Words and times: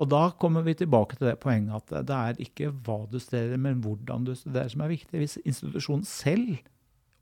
Og 0.00 0.08
da 0.08 0.22
kommer 0.40 0.64
vi 0.66 0.74
tilbake 0.78 1.18
til 1.18 1.28
det 1.28 1.40
poenget 1.42 1.92
at 1.92 2.06
det 2.08 2.16
er 2.16 2.40
ikke 2.42 2.70
hva 2.84 3.02
du 3.10 3.18
studerer, 3.20 3.60
men 3.60 3.82
hvordan 3.84 4.24
du 4.28 4.34
studerer 4.36 4.72
som 4.72 4.84
er 4.84 4.94
viktig. 4.94 5.20
Hvis 5.20 5.38
institusjonen 5.44 6.06
selv 6.08 6.56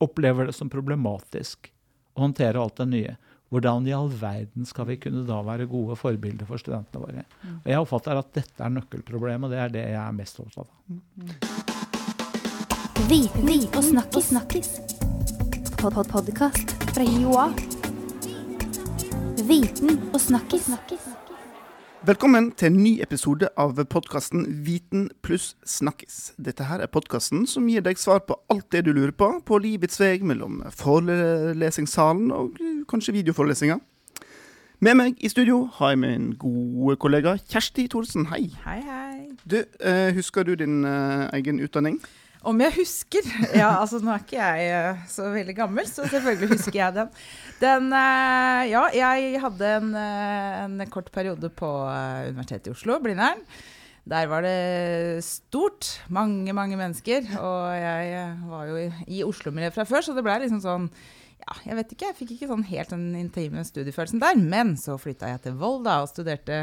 opplever 0.00 0.48
det 0.48 0.57
som 0.57 0.71
problematisk 0.72 1.72
å 2.17 2.25
håndtere 2.25 2.61
alt 2.62 2.79
det 2.80 2.88
nye, 2.93 3.17
hvordan 3.51 3.87
i 3.91 3.95
all 3.95 4.09
verden 4.14 4.67
skal 4.67 4.87
vi 4.87 4.96
kunne 5.03 5.25
da 5.27 5.41
være 5.43 5.67
gode 5.71 5.96
forbilder 5.98 6.46
for 6.46 6.62
studentene 6.62 7.03
våre? 7.03 7.25
Mm. 7.43 7.56
Og 7.59 7.69
Jeg 7.73 7.83
oppfatter 7.83 8.20
at 8.20 8.33
dette 8.38 8.62
er 8.62 8.75
nøkkelproblemet, 8.77 9.48
og 9.48 9.50
det 9.50 9.61
er 9.64 9.75
det 9.75 9.84
jeg 9.91 10.00
er 10.05 10.14
mest 10.14 10.39
opptatt 10.43 10.71
av. 10.71 10.77
Viten 13.11 13.66
og 13.75 13.82
snakkis. 13.82 14.30
snakkis. 14.30 14.71
Pod 15.80 15.93
-pod 15.95 16.09
Podkast 16.12 16.77
fra 16.95 17.02
Joa. 17.02 17.50
Viten 19.48 19.98
og 20.14 20.21
snakkis. 20.21 20.64
snakkis. 20.64 21.20
Velkommen 22.01 22.46
til 22.57 22.71
en 22.71 22.79
ny 22.80 22.91
episode 23.05 23.51
av 23.61 23.77
podkasten 23.93 24.47
Viten 24.65 25.11
pluss 25.20 25.51
snakkis. 25.69 26.30
Dette 26.41 26.65
her 26.65 26.80
er 26.80 26.88
podkasten 26.88 27.43
som 27.45 27.66
gir 27.69 27.84
deg 27.84 28.01
svar 28.01 28.23
på 28.24 28.38
alt 28.48 28.70
det 28.73 28.87
du 28.87 28.95
lurer 28.97 29.12
på 29.12 29.29
på 29.45 29.59
livets 29.61 30.01
vei 30.01 30.15
mellom 30.24 30.62
forelesningssalen 30.80 32.33
og 32.33 32.57
kanskje 32.88 33.19
videoforelesninga. 33.19 33.77
Med 34.80 34.97
meg 34.97 35.21
i 35.21 35.29
studio 35.29 35.66
har 35.77 35.93
jeg 35.93 36.01
min 36.01 36.30
gode 36.41 36.97
kollega 36.97 37.37
Kjersti 37.37 37.84
Thorsen. 37.93 38.30
Hei. 38.32 38.46
Hei, 38.65 38.80
hei. 38.80 39.29
Du, 39.45 39.60
uh, 39.60 40.09
Husker 40.16 40.48
du 40.48 40.55
din 40.57 40.87
uh, 40.88 41.29
egen 41.37 41.60
utdanning? 41.60 42.01
Om 42.41 42.61
jeg 42.65 42.73
husker? 42.79 43.27
Ja, 43.61 43.75
altså 43.83 44.01
nå 44.01 44.15
er 44.15 44.23
ikke 44.23 44.39
jeg 44.39 44.71
uh, 44.73 45.03
så 45.11 45.29
veldig 45.35 45.57
gammel, 45.59 45.89
så 45.89 46.07
selvfølgelig 46.09 46.55
husker 46.55 46.79
jeg 46.79 46.97
den. 46.97 47.11
Den 47.61 47.91
uh, 47.93 48.63
Ja, 48.71 48.87
jeg 48.97 49.43
hadde 49.43 49.75
en, 49.77 49.93
uh, 49.93 50.63
en, 50.65 50.87
kort 50.93 51.11
periode 51.13 51.53
på 51.53 51.69
Universitetet 52.30 52.71
i 52.71 52.75
Oslo, 52.75 52.97
Blindern. 53.05 53.45
Der 54.09 54.27
var 54.27 54.43
det 54.43 55.23
stort. 55.23 56.01
Mange, 56.09 56.55
mange 56.57 56.79
mennesker. 56.80 57.29
Og 57.38 57.77
jeg 57.77 58.24
var 58.49 58.71
jo 58.71 58.80
i, 59.07 59.21
Oslo-miljøet 59.23 59.77
fra 59.77 59.85
før, 59.85 60.07
så 60.07 60.16
det 60.16 60.25
ble 60.25 60.41
liksom 60.41 60.63
sånn 60.65 60.88
ja, 61.41 61.55
jeg 61.65 61.77
vet 61.79 61.93
ikke, 61.95 62.09
jeg 62.10 62.16
fikk 62.19 62.33
ikke 62.35 62.49
sånn 62.51 62.65
helt 62.69 62.93
den 62.93 63.07
intime 63.19 63.63
studiefølelsen 63.66 64.21
der. 64.22 64.37
Men 64.38 64.75
så 64.81 64.97
flytta 65.00 65.31
jeg 65.33 65.43
til 65.47 65.56
Volda 65.60 66.00
og 66.05 66.10
studerte 66.10 66.62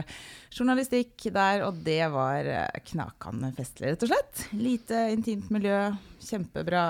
journalistikk 0.54 1.28
der, 1.34 1.66
og 1.68 1.82
det 1.86 2.04
var 2.14 2.48
eh, 2.48 2.82
knakende 2.92 3.52
festlig, 3.58 3.94
rett 3.94 4.06
og 4.06 4.12
slett. 4.14 4.46
Lite 4.58 5.08
intimt 5.14 5.50
miljø, 5.54 5.80
kjempebra 6.24 6.86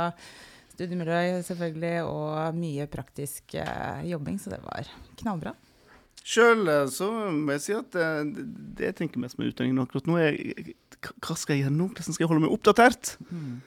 studiemiljø 0.76 1.40
selvfølgelig, 1.48 1.96
og 2.06 2.60
mye 2.60 2.90
praktisk 2.92 3.58
eh, 3.58 4.04
jobbing, 4.12 4.38
så 4.42 4.54
det 4.54 4.62
var 4.66 4.92
knallbra. 5.24 5.56
Sjøl 6.28 6.68
eh, 6.74 6.86
så 6.92 7.10
må 7.32 7.56
jeg 7.56 7.66
si 7.66 7.78
at 7.78 7.92
det, 7.96 8.46
det 8.78 8.92
jeg 8.92 9.00
tenker 9.02 9.24
mest 9.24 9.40
med 9.40 9.54
utdanningen 9.54 9.86
akkurat 9.86 10.12
nå, 10.12 10.20
er 10.22 10.76
hva 10.98 11.36
skal 11.38 11.56
jeg 11.56 11.66
gjøre 11.66 11.78
nå? 11.78 11.92
Hvordan 11.94 12.16
skal 12.16 12.26
jeg 12.26 12.32
holde 12.32 12.44
meg 12.44 12.54
oppdatert? 12.56 13.16
Mm. 13.30 13.60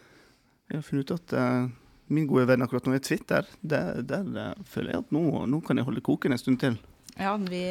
Jeg 0.71 0.79
har 0.79 0.87
funnet 0.87 1.11
ut 1.11 1.17
at 1.17 1.35
min 2.15 2.27
gode 2.31 2.47
venn 2.51 2.65
akkurat 2.65 2.89
nå 2.89 2.97
er 2.97 3.05
Twitter. 3.05 3.47
Der, 3.63 4.01
der, 4.07 4.25
der 4.27 4.65
føler 4.69 4.95
jeg 4.95 5.05
at 5.05 5.15
nå, 5.15 5.25
nå, 5.51 5.61
kan 5.67 5.79
jeg 5.79 5.87
holde 5.87 6.03
koken 6.05 6.35
en 6.35 6.41
stund 6.41 6.61
til. 6.63 6.79
Ja, 7.17 7.37
vi 7.37 7.63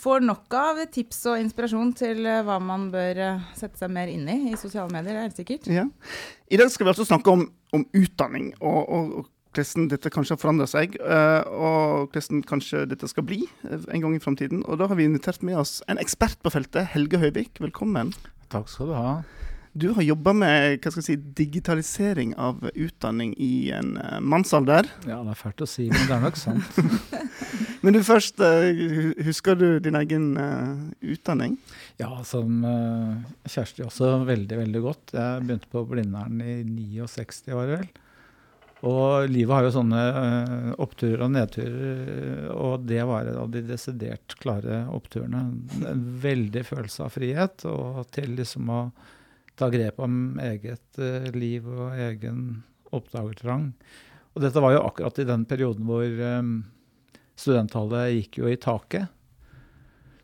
får 0.00 0.24
nok 0.26 0.56
av 0.58 0.80
tips 0.94 1.20
og 1.30 1.42
inspirasjon 1.42 1.92
til 1.98 2.24
eh, 2.26 2.42
hva 2.46 2.58
man 2.62 2.88
bør 2.90 3.20
eh, 3.22 3.44
sette 3.54 3.78
seg 3.78 3.92
mer 3.94 4.10
inn 4.10 4.26
i 4.30 4.40
i 4.50 4.58
sosiale 4.58 4.90
medier. 4.90 5.20
er 5.20 5.30
det 5.30 5.38
sikkert. 5.38 5.68
Ja. 5.70 5.86
I 6.50 6.58
dag 6.58 6.72
skal 6.74 6.88
vi 6.88 6.94
altså 6.94 7.06
snakke 7.06 7.30
om, 7.30 7.46
om 7.76 7.86
utdanning, 7.94 8.50
og, 8.60 8.82
og, 8.82 9.14
og, 9.20 9.30
hvordan 9.54 9.86
dette 9.92 10.10
kanskje 10.10 10.34
har 10.34 10.42
forandra 10.42 10.66
seg. 10.66 10.96
Og 10.98 12.10
hvordan 12.10 12.40
kanskje 12.42 12.80
dette 12.90 13.06
skal 13.06 13.22
bli 13.22 13.44
en 13.62 14.02
gang 14.02 14.16
i 14.16 14.18
framtiden. 14.18 14.64
Og 14.66 14.80
da 14.80 14.88
har 14.90 14.98
vi 14.98 15.06
invitert 15.06 15.46
med 15.46 15.60
oss 15.60 15.76
en 15.86 16.02
ekspert 16.02 16.42
på 16.42 16.50
feltet, 16.50 16.90
Helge 16.90 17.22
Høyvik. 17.22 17.62
Velkommen. 17.62 18.10
Takk 18.50 18.66
skal 18.72 18.90
du 18.90 18.96
ha. 18.98 19.12
Du 19.74 19.88
har 19.90 20.04
jobba 20.06 20.30
med 20.38 20.76
hva 20.78 20.90
skal 20.92 21.00
jeg 21.00 21.06
si, 21.08 21.14
digitalisering 21.34 22.36
av 22.38 22.60
utdanning 22.78 23.32
i 23.42 23.72
en 23.74 23.96
uh, 23.98 24.20
mannsalder. 24.22 24.86
Ja, 25.02 25.16
det 25.26 25.32
er 25.32 25.40
fælt 25.40 25.64
å 25.64 25.66
si, 25.66 25.88
men 25.90 26.04
det 26.06 26.14
er 26.14 26.20
nok 26.22 26.36
sant. 26.38 26.76
men 27.82 27.96
du 27.96 27.98
først, 28.06 28.38
uh, 28.38 28.70
husker 29.26 29.58
du 29.58 29.80
din 29.82 29.98
egen 29.98 30.28
uh, 30.38 30.78
utdanning? 31.02 31.56
Ja, 31.98 32.12
som 32.22 32.62
Kjersti 33.42 33.82
også 33.82 34.12
veldig, 34.28 34.60
veldig 34.60 34.82
godt. 34.84 35.16
Jeg 35.16 35.42
begynte 35.42 35.72
på 35.74 35.82
Blindern 35.90 36.38
i 36.38 36.60
69 36.62 37.50
var 37.58 37.66
det 37.66 37.80
vel. 37.80 37.90
Og 38.86 39.26
livet 39.32 39.56
har 39.56 39.66
jo 39.66 39.74
sånne 39.74 40.04
oppturer 40.84 41.22
og 41.24 41.32
nedturer, 41.32 42.46
og 42.52 42.86
det 42.86 43.00
var 43.08 43.26
en 43.26 43.42
av 43.42 43.50
de 43.50 43.64
desidert 43.64 44.36
klare 44.38 44.84
oppturene. 44.92 45.42
En 45.88 46.06
veldig 46.22 46.62
følelse 46.68 47.06
av 47.08 47.14
frihet, 47.16 47.64
og 47.66 48.04
til 48.14 48.36
liksom 48.38 48.70
å 48.70 48.80
ta 49.58 49.70
grep 49.72 50.00
om 50.02 50.38
eget 50.42 51.00
uh, 51.00 51.30
liv 51.34 51.66
og 51.68 51.96
egen 51.96 52.62
oppdagertrang. 52.94 53.72
Og 54.34 54.42
dette 54.42 54.62
var 54.62 54.74
jo 54.74 54.86
akkurat 54.86 55.18
i 55.22 55.28
den 55.28 55.44
perioden 55.46 55.86
hvor 55.86 56.22
um, 56.38 56.56
studenttallet 57.38 58.16
gikk 58.16 58.40
jo 58.42 58.50
i 58.50 58.58
taket. 58.60 59.10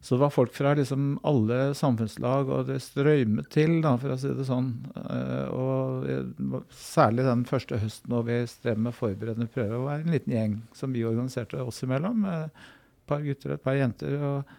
Så 0.01 0.17
det 0.17 0.23
var 0.23 0.33
folk 0.33 0.55
fra 0.57 0.73
liksom 0.75 1.19
alle 1.29 1.75
samfunnslag, 1.77 2.49
og 2.49 2.71
det 2.71 2.79
strømmet 2.81 3.51
til, 3.53 3.83
da, 3.85 3.93
for 4.01 4.15
å 4.15 4.17
si 4.19 4.31
det 4.33 4.47
sånn. 4.49 4.71
Uh, 4.97 5.47
og 5.53 6.71
særlig 6.73 7.27
den 7.29 7.45
første 7.49 7.79
høsten 7.83 8.15
når 8.15 8.25
vi 8.31 8.39
strev 8.49 8.81
med 8.81 8.97
forberedende 8.97 9.51
prøve, 9.53 9.83
var 9.85 10.01
en 10.01 10.15
liten 10.15 10.35
gjeng 10.35 10.57
som 10.77 10.97
vi 10.97 11.05
organiserte 11.05 11.61
oss 11.61 11.83
imellom. 11.85 12.25
Et 12.25 12.65
par 13.11 13.23
gutter 13.27 13.53
og 13.53 13.59
et 13.59 13.67
par 13.69 13.77
jenter. 13.77 14.17
og 14.25 14.57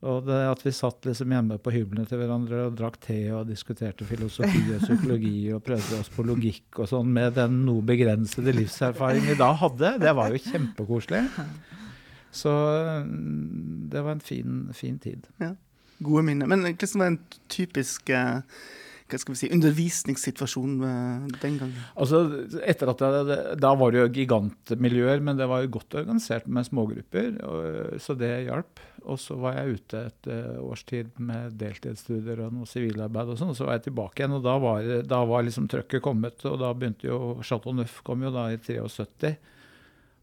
og 0.00 0.24
det 0.24 0.38
at 0.48 0.62
vi 0.64 0.72
satt 0.72 1.04
liksom 1.04 1.32
hjemme 1.34 1.58
på 1.60 1.72
hyblene 1.74 2.06
til 2.08 2.22
hverandre 2.22 2.62
og 2.70 2.76
drakk 2.78 2.96
te 3.04 3.18
og 3.36 3.48
diskuterte 3.50 4.06
filosofi 4.08 4.62
og 4.72 4.84
psykologi 4.86 5.34
og 5.52 5.60
prøvde 5.66 5.98
oss 6.00 6.08
på 6.14 6.24
logikk 6.24 6.80
og 6.80 6.88
sånn 6.88 7.10
med 7.12 7.36
den 7.36 7.58
noe 7.66 7.84
begrensede 7.84 8.54
livserfaring 8.56 9.28
vi 9.28 9.36
da 9.40 9.50
hadde, 9.60 9.94
det 10.00 10.14
var 10.16 10.32
jo 10.32 10.40
kjempekoselig. 10.46 11.24
Så 12.32 12.50
mm, 13.04 13.90
det 13.92 14.04
var 14.06 14.16
en 14.16 14.24
fin, 14.24 14.60
fin 14.76 14.96
tid. 15.02 15.26
Ja. 15.42 15.52
Gode 16.00 16.24
minner. 16.30 16.48
Men 16.48 16.62
hvordan 16.64 17.02
var 17.02 17.10
en 17.12 17.24
typisk 17.52 18.14
uh 18.14 18.40
hva 19.10 19.20
skal 19.20 19.34
vi 19.34 19.40
si, 19.40 19.50
undervisningssituasjonen 19.54 21.28
den 21.40 21.58
gangen? 21.60 21.76
Altså, 21.98 22.22
etter 22.62 22.92
at 22.92 23.04
det, 23.28 23.38
Da 23.62 23.74
var 23.78 23.92
det 23.92 24.00
jo 24.00 24.12
gigantmiljøer, 24.20 25.22
men 25.24 25.38
det 25.40 25.48
var 25.50 25.64
jo 25.64 25.74
godt 25.78 25.98
organisert 26.02 26.48
med 26.48 26.68
smågrupper, 26.68 27.36
og, 27.46 28.00
så 28.02 28.16
det 28.18 28.32
hjalp. 28.46 28.82
Og 29.00 29.16
så 29.20 29.36
var 29.40 29.56
jeg 29.56 29.78
ute 29.78 30.00
et 30.10 30.28
uh, 30.28 30.58
års 30.66 30.82
tid 30.88 31.14
med 31.16 31.54
deltidsstudier 31.60 32.42
og 32.44 32.52
noe 32.52 32.68
sivilarbeid 32.68 33.32
og 33.32 33.38
sånn, 33.40 33.54
og 33.54 33.56
så 33.56 33.68
var 33.68 33.78
jeg 33.78 33.88
tilbake 33.88 34.22
igjen. 34.22 34.36
Og 34.36 34.44
da 34.44 34.58
var, 34.60 34.90
da 35.08 35.22
var 35.28 35.46
liksom 35.46 35.70
trøkket 35.72 36.04
kommet, 36.04 36.44
og 36.48 36.58
da 36.60 36.74
begynte 36.76 37.08
jo 37.08 37.38
Chateau 37.46 37.74
Neuf 37.76 38.02
kom 38.06 38.26
jo 38.26 38.34
da 38.34 38.50
i 38.52 38.60
73 38.60 39.38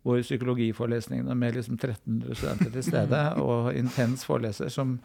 hvor 0.07 0.21
psykologiforelesningene 0.23 1.35
med 1.35 1.57
liksom 1.57 1.75
1300 1.75 2.35
studenter 2.39 2.71
til 2.71 2.83
stede, 2.85 3.23
og 3.49 3.73
intens 3.75 4.23
foreleser 4.23 4.71
som 4.71 4.97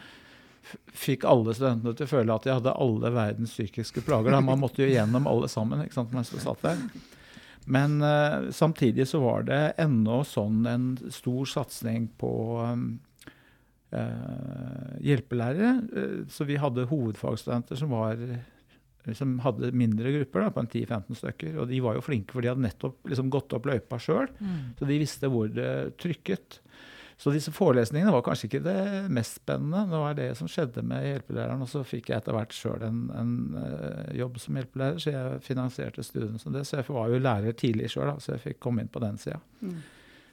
fikk 0.94 1.24
alle 1.28 1.54
studentene 1.56 1.94
til 1.96 2.06
å 2.06 2.10
føle 2.10 2.34
at 2.34 2.46
de 2.46 2.54
hadde 2.54 2.76
alle 2.84 3.10
verdens 3.14 3.54
psykiske 3.54 4.04
plager. 4.06 4.34
Da. 4.34 4.42
Man 4.44 4.60
måtte 4.62 4.84
jo 4.84 4.90
gjennom 4.90 5.26
alle 5.30 5.50
sammen 5.50 5.82
ikke 5.84 5.98
sant, 5.98 6.14
mens 6.14 6.32
de 6.32 6.42
satt 6.42 6.62
der. 6.64 6.80
Men 7.70 8.02
uh, 8.02 8.50
samtidig 8.50 9.06
så 9.08 9.20
var 9.22 9.46
det 9.46 9.60
ennå 9.82 10.22
sånn 10.26 10.66
en 10.66 10.86
stor 11.14 11.46
satsing 11.46 12.08
på 12.18 12.32
um, 12.58 12.86
uh, 13.94 14.96
hjelpelærere. 15.02 15.74
Uh, 15.92 16.16
så 16.32 16.46
vi 16.48 16.58
hadde 16.58 16.88
hovedfagstudenter 16.90 17.78
som, 17.78 17.94
var, 17.94 18.18
som 19.18 19.36
hadde 19.44 19.70
mindre 19.78 20.14
grupper, 20.18 20.48
da, 20.48 20.54
på 20.56 20.64
en 20.64 20.72
10-15 20.72 21.20
stykker. 21.22 21.60
Og 21.62 21.70
de 21.70 21.78
var 21.84 21.98
jo 21.98 22.06
flinke, 22.06 22.34
for 22.34 22.42
de 22.42 22.50
hadde 22.50 22.66
nettopp 22.66 23.12
liksom, 23.12 23.30
gått 23.32 23.54
opp 23.54 23.70
løypa 23.70 24.00
sjøl. 24.02 24.26
Mm. 24.42 24.58
Så 24.80 24.90
de 24.90 25.00
visste 25.04 25.30
hvor 25.30 25.54
det 25.54 25.72
trykket. 26.02 26.58
Så 27.20 27.32
disse 27.34 27.52
forelesningene 27.54 28.12
var 28.14 28.24
kanskje 28.26 28.48
ikke 28.48 28.62
det 28.64 28.76
mest 29.12 29.40
spennende. 29.40 29.84
Det 29.90 30.02
var 30.02 30.18
det 30.18 30.28
som 30.38 30.50
skjedde 30.50 30.84
med 30.86 31.06
hjelpelæreren. 31.06 31.64
Og 31.64 31.70
så 31.70 31.84
fikk 31.86 32.10
jeg 32.10 32.22
etter 32.22 32.36
hvert 32.36 32.56
sjøl 32.56 32.84
en, 32.86 33.02
en 33.18 33.34
uh, 33.56 34.12
jobb 34.16 34.38
som 34.42 34.58
hjelpelærer, 34.58 35.00
så 35.02 35.14
jeg 35.14 35.42
finansierte 35.46 36.04
studiene 36.06 36.40
som 36.42 36.54
det. 36.54 36.66
Så 36.68 36.80
jeg 36.80 36.88
var 36.90 37.10
jo 37.12 37.22
lærer 37.22 37.58
tidlig 37.58 37.92
sjøl, 37.94 38.14
så 38.22 38.36
jeg 38.36 38.46
fikk 38.46 38.62
komme 38.62 38.84
inn 38.84 38.92
på 38.92 39.02
den 39.04 39.20
sida. 39.22 39.40
Mm. 39.62 39.82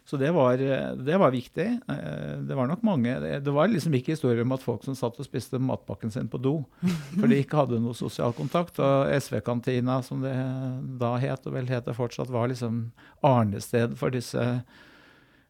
Så 0.10 0.18
det 0.18 0.32
var, 0.34 0.58
det 0.58 1.18
var, 1.22 1.32
viktig. 1.32 1.68
Eh, 1.88 2.38
det 2.42 2.56
var 2.56 2.68
nok 2.68 2.82
mange 2.82 3.12
Det 3.20 3.52
var 3.54 3.68
liksom 3.70 3.94
ikke 3.94 4.16
historier 4.16 4.42
om 4.42 4.56
at 4.56 4.64
folk 4.64 4.82
som 4.82 4.96
satt 4.98 5.20
og 5.22 5.28
spiste 5.28 5.60
matpakken 5.62 6.10
sin 6.10 6.26
på 6.32 6.40
do, 6.42 6.56
for 7.20 7.30
de 7.30 7.38
ikke 7.44 7.60
hadde 7.60 7.78
noe 7.84 7.94
sosial 7.94 8.34
kontakt. 8.34 8.82
Og 8.82 9.12
SV-kantina, 9.22 10.00
som 10.02 10.26
det 10.26 10.34
da 10.98 11.14
het, 11.22 11.46
og 11.46 11.54
vel 11.54 11.70
heter 11.70 11.94
fortsatt, 11.94 12.34
var 12.34 12.50
liksom 12.50 12.88
arnested 13.22 13.94
for 14.00 14.10
disse 14.16 14.48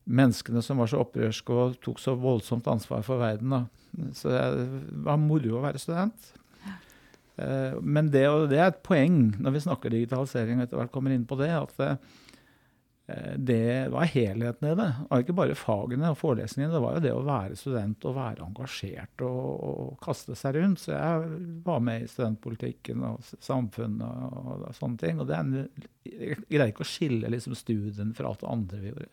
menneskene 0.10 0.64
som 0.66 0.82
var 0.82 0.90
så 0.92 1.04
opprørske 1.04 1.56
og 1.56 1.78
tok 1.86 2.02
så 2.02 2.16
voldsomt 2.20 2.68
ansvar 2.72 3.06
for 3.06 3.22
verden. 3.22 3.54
Da. 3.54 4.10
Så 4.18 4.34
det 4.34 4.68
var 5.06 5.22
moro 5.22 5.60
å 5.60 5.66
være 5.66 5.82
student. 5.82 6.32
Eh, 7.38 7.78
men 7.82 8.10
det, 8.14 8.26
det, 8.52 8.60
er 8.60 8.74
et 8.74 8.82
poeng 8.86 9.22
når 9.38 9.58
vi 9.58 9.66
snakker 9.68 9.94
digitalisering 9.94 10.60
og 10.60 10.68
etter 10.68 10.82
hvert 10.82 10.96
kommer 10.96 11.16
inn 11.16 11.28
på 11.30 11.38
det, 11.40 11.54
at 11.56 12.02
Eh, 13.10 13.34
det 13.38 13.90
var 13.90 14.04
helheten 14.04 14.68
i 14.68 14.76
det. 14.76 14.76
Det 14.76 15.08
var 15.10 15.24
ikke 15.24 15.36
bare 15.38 15.58
fagene 15.58 16.12
og 16.12 16.18
forelesningene. 16.20 16.74
Det 16.76 16.82
var 16.84 16.98
jo 16.98 17.04
det 17.06 17.14
å 17.16 17.26
være 17.26 17.58
student 17.58 18.06
og 18.06 18.18
være 18.18 18.46
engasjert 18.46 19.24
og, 19.26 19.46
og 19.70 19.96
kaste 20.04 20.38
seg 20.38 20.60
rundt. 20.60 20.84
Så 20.84 20.94
jeg 20.94 21.40
var 21.66 21.82
med 21.86 22.06
i 22.06 22.10
studentpolitikken 22.12 23.06
og 23.10 23.32
samfunnet 23.46 24.06
og, 24.06 24.68
og 24.70 24.78
sånne 24.78 25.02
ting. 25.02 25.22
Og 25.22 25.30
det 25.30 25.38
er 25.38 25.48
en, 25.48 25.88
jeg 26.06 26.42
greier 26.46 26.74
ikke 26.74 26.86
å 26.86 26.92
skille 26.92 27.34
liksom 27.34 27.58
studien 27.58 28.14
fra 28.18 28.30
alt 28.30 28.44
det 28.44 28.52
andre 28.52 28.84
vi 28.84 28.94
gjorde. 28.94 29.10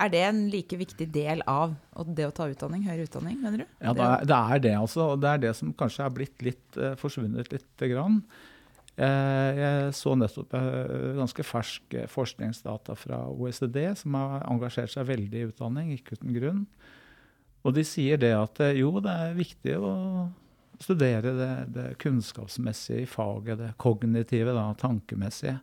Er 0.00 0.12
det 0.12 0.22
en 0.24 0.44
like 0.52 0.78
viktig 0.80 1.08
del 1.12 1.42
av 1.50 1.74
det 2.08 2.28
å 2.28 2.32
ta 2.34 2.46
utdanning, 2.48 2.86
høyere 2.86 3.08
utdanning, 3.08 3.36
mener 3.42 3.62
du? 3.62 3.66
Ja, 3.84 3.92
det 3.92 4.38
er 4.38 4.64
det, 4.64 4.72
altså. 4.78 5.12
Og 5.12 5.20
det 5.22 5.34
er 5.34 5.44
det 5.46 5.52
som 5.58 5.74
kanskje 5.76 6.06
er 6.06 6.16
blitt 6.16 6.44
litt 6.46 6.80
uh, 6.80 6.94
forsvunnet 7.00 7.52
lite 7.52 7.90
grann. 7.92 8.22
Eh, 8.92 9.50
jeg 9.56 9.92
så 9.96 10.12
nettopp 10.20 10.52
eh, 10.52 11.12
ganske 11.16 11.44
ferske 11.48 12.02
forskningsdata 12.12 12.92
fra 13.00 13.22
OECD, 13.32 13.78
som 13.96 14.18
har 14.18 14.44
engasjert 14.52 14.92
seg 14.92 15.08
veldig 15.08 15.38
i 15.40 15.46
utdanning, 15.48 15.94
ikke 15.96 16.18
uten 16.18 16.34
grunn. 16.36 16.66
Og 17.64 17.72
de 17.76 17.86
sier 17.88 18.20
det 18.20 18.34
at 18.36 18.60
jo, 18.76 18.92
det 19.00 19.14
er 19.24 19.38
viktig 19.38 19.78
å 19.80 19.92
studere 20.82 21.32
det, 21.38 21.52
det 21.72 21.86
kunnskapsmessige 22.02 23.04
i 23.04 23.08
faget, 23.08 23.60
det 23.62 23.70
kognitive, 23.80 24.52
da, 24.52 24.66
tankemessige. 24.76 25.60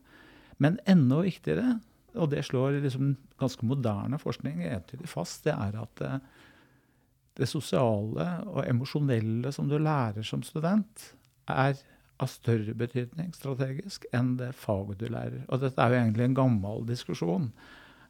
Men 0.64 0.80
enda 0.90 1.22
viktigere, 1.24 1.78
og 2.20 2.30
det 2.34 2.44
slår 2.48 2.80
liksom 2.84 3.14
ganske 3.40 3.66
moderne 3.68 4.20
forskning 4.22 4.64
entydig 4.68 5.10
fast, 5.10 5.44
det 5.48 5.56
er 5.56 5.78
at 5.80 5.94
det, 6.02 6.12
det 7.40 7.48
sosiale 7.50 8.28
og 8.48 8.66
emosjonelle 8.68 9.54
som 9.56 9.70
du 9.72 9.78
lærer 9.80 10.26
som 10.28 10.44
student, 10.46 11.14
er 11.50 11.80
av 12.20 12.28
større 12.28 12.76
betydning 12.78 13.32
strategisk 13.36 14.06
enn 14.16 14.36
det 14.40 14.52
faget 14.60 15.00
du 15.00 15.08
lærer. 15.08 15.46
Og 15.48 15.62
dette 15.64 15.80
er 15.80 15.94
jo 15.94 16.02
egentlig 16.02 16.28
en 16.28 16.38
gammel 16.38 16.84
diskusjon. 16.90 17.48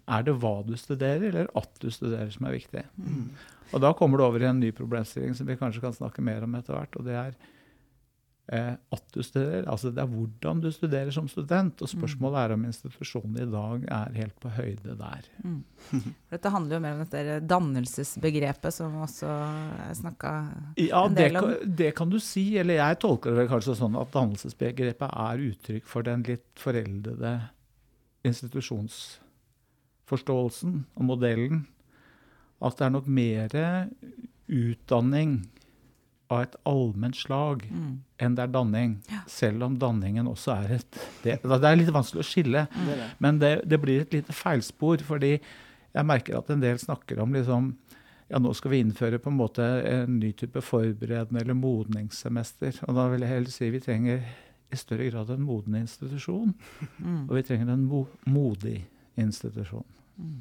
Er 0.09 0.25
det 0.25 0.33
hva 0.41 0.56
du 0.65 0.73
studerer, 0.79 1.27
eller 1.29 1.51
at 1.59 1.69
du 1.81 1.91
studerer, 1.94 2.31
som 2.33 2.47
er 2.50 2.57
viktig? 2.57 2.83
Mm. 2.97 3.29
Og 3.69 3.83
da 3.83 3.94
kommer 3.94 4.17
du 4.17 4.25
over 4.25 4.41
i 4.41 4.50
en 4.50 4.61
ny 4.61 4.71
problemstilling 4.73 5.38
som 5.38 5.45
vi 5.50 5.59
kanskje 5.59 5.83
kan 5.83 5.94
snakke 5.94 6.25
mer 6.25 6.45
om 6.47 6.57
etter 6.57 6.73
hvert. 6.73 6.97
og 6.97 7.06
det 7.06 7.17
er 7.19 7.35
eh, 7.35 7.58
at 8.50 9.04
du 9.13 9.22
studerer. 9.22 9.68
Altså 9.69 9.92
det 9.94 10.01
er 10.01 10.10
hvordan 10.10 10.57
du 10.63 10.72
studerer 10.74 11.12
som 11.13 11.28
student. 11.30 11.81
Og 11.84 11.90
spørsmålet 11.92 12.40
er 12.42 12.54
om 12.56 12.63
institusjonen 12.66 13.38
i 13.44 13.51
dag 13.51 13.84
er 14.00 14.18
helt 14.18 14.38
på 14.42 14.50
høyde 14.56 14.96
der. 14.98 15.22
Mm. 15.44 15.63
Dette 16.34 16.54
handler 16.54 16.75
jo 16.75 16.84
mer 16.84 16.94
om 16.98 17.01
dette 17.04 17.40
dannelsesbegrepet 17.46 18.74
som 18.74 19.01
også 19.04 19.28
er 19.30 19.94
snakka 20.00 20.31
ja, 20.81 21.04
en 21.04 21.16
del 21.18 21.38
om. 21.38 21.44
Det, 21.51 21.60
det 21.84 21.92
kan 21.98 22.10
du 22.10 22.19
si. 22.24 22.57
Eller 22.62 22.75
jeg 22.81 23.01
tolker 23.06 23.31
det 23.38 23.51
kanskje 23.51 23.78
sånn 23.78 23.96
at 24.01 24.13
dannelsesbegrepet 24.16 25.10
er 25.10 25.45
uttrykk 25.52 25.86
for 25.90 26.02
den 26.07 26.22
litt 26.28 26.60
foreldede 26.60 27.34
institusjonsforståelsen 28.25 30.74
og 30.98 31.04
modellen. 31.06 31.68
At 32.66 32.78
det 32.80 32.86
er 32.88 32.95
nok 32.98 33.07
mer 33.07 33.50
utdanning 34.50 35.31
av 36.30 36.44
et 36.46 36.56
allment 36.70 37.18
slag 37.18 37.64
mm. 37.66 37.94
enn 38.22 38.36
det 38.38 38.46
er 38.46 38.54
danning. 38.54 38.96
Ja. 39.10 39.22
Selv 39.30 39.66
om 39.66 39.78
danningen 39.81 40.30
også 40.30 40.54
er 40.56 40.76
et 40.78 41.00
Det, 41.24 41.40
det 41.42 41.60
er 41.68 41.80
litt 41.80 41.94
vanskelig 41.94 42.24
å 42.24 42.28
skille. 42.28 42.66
Mm. 42.74 43.06
Men 43.26 43.40
det, 43.42 43.54
det, 43.70 43.80
blir 43.81 44.04
et 44.04 44.14
lite 44.14 44.36
feilspor, 44.36 45.02
fordi 45.06 45.38
jeg 45.40 46.06
merker 46.06 46.38
at 46.38 46.52
en 46.54 46.62
del 46.62 46.78
snakker 46.80 47.22
om 47.24 47.34
liksom 47.34 47.74
ja, 48.30 48.38
nå 48.38 48.52
skal 48.54 48.76
vi 48.76 48.84
innføre 48.84 49.18
på 49.18 49.31
en 49.31 49.40
måte 49.40 49.66
en 49.90 50.20
ny 50.22 50.30
type 50.38 50.62
forberedende 50.62 51.42
eller 51.42 51.58
modningssemester. 51.58 52.78
Og 52.86 52.94
da 53.00 53.08
vil 53.10 53.26
jeg 53.26 53.34
heller 53.34 53.56
si 53.56 53.72
vi 53.74 53.81
trenger 53.81 54.22
i 54.70 54.78
større 54.78 55.10
grad 55.10 55.31
en 55.34 55.42
moden 55.48 55.80
institusjon. 55.81 56.54
Mm. 57.02 57.24
Og 57.26 57.34
vi 57.40 57.46
trenger 57.48 57.74
en 57.74 57.88
mo 57.90 58.04
modig 58.30 58.84
institusjon. 59.18 59.88
Mm. 60.22 60.40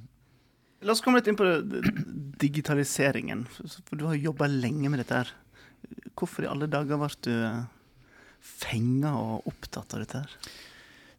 La 0.84 0.92
oss 0.92 1.00
komme 1.02 1.18
litt 1.18 1.30
inn 1.32 1.38
på 1.38 1.48
digitaliseringen. 2.44 3.46
For 3.56 3.96
du 3.98 4.04
har 4.06 4.20
jobba 4.20 4.46
lenge 4.52 4.92
med 4.92 5.00
dette. 5.02 5.24
her. 5.24 5.32
Hvorfor 6.18 6.46
i 6.46 6.50
alle 6.50 6.70
dager 6.70 6.98
ble 6.98 7.10
du 7.26 7.34
fenga 8.38 9.12
og 9.18 9.46
opptatt 9.50 9.94
av 9.94 10.02
dette 10.02 10.24
her? 10.24 10.50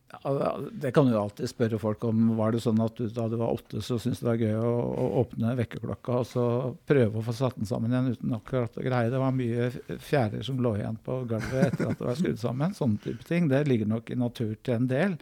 Ja, 0.10 0.58
det 0.72 0.92
kan 0.92 1.06
du 1.06 1.14
alltid 1.18 1.50
spørre 1.52 1.78
folk 1.80 2.04
om. 2.08 2.32
Var 2.38 2.56
det 2.56 2.64
sånn 2.64 2.80
at 2.82 2.98
du 2.98 3.06
da 3.14 3.28
du 3.30 3.36
var 3.38 3.54
åtte, 3.54 3.82
så 3.86 4.00
syntes 4.02 4.24
det 4.24 4.26
var 4.26 4.42
gøy 4.42 4.56
å, 4.58 4.72
å 4.74 5.10
åpne 5.22 5.54
vekkerklokka 5.60 6.16
og 6.18 6.26
så 6.26 6.46
prøve 6.90 7.20
å 7.20 7.26
få 7.28 7.36
satt 7.38 7.60
den 7.60 7.70
sammen 7.70 7.94
igjen 7.94 8.16
uten 8.16 8.34
akkurat 8.40 8.80
å 8.80 8.86
greie? 8.86 9.12
Det 9.14 9.22
var 9.22 9.36
mye 9.38 9.68
fjærer 10.02 10.42
som 10.46 10.62
lå 10.66 10.74
igjen 10.80 10.98
på 11.06 11.20
gulvet 11.30 11.68
etter 11.68 11.92
at 11.92 12.02
det 12.02 12.08
var 12.08 12.18
skrudd 12.18 12.42
sammen. 12.42 12.74
Sånne 12.78 13.04
type 13.04 13.28
ting. 13.30 13.52
Det 13.52 13.62
ligger 13.70 13.92
nok 13.92 14.10
i 14.10 14.18
natur 14.18 14.56
til 14.58 14.80
en 14.80 14.90
del. 14.90 15.20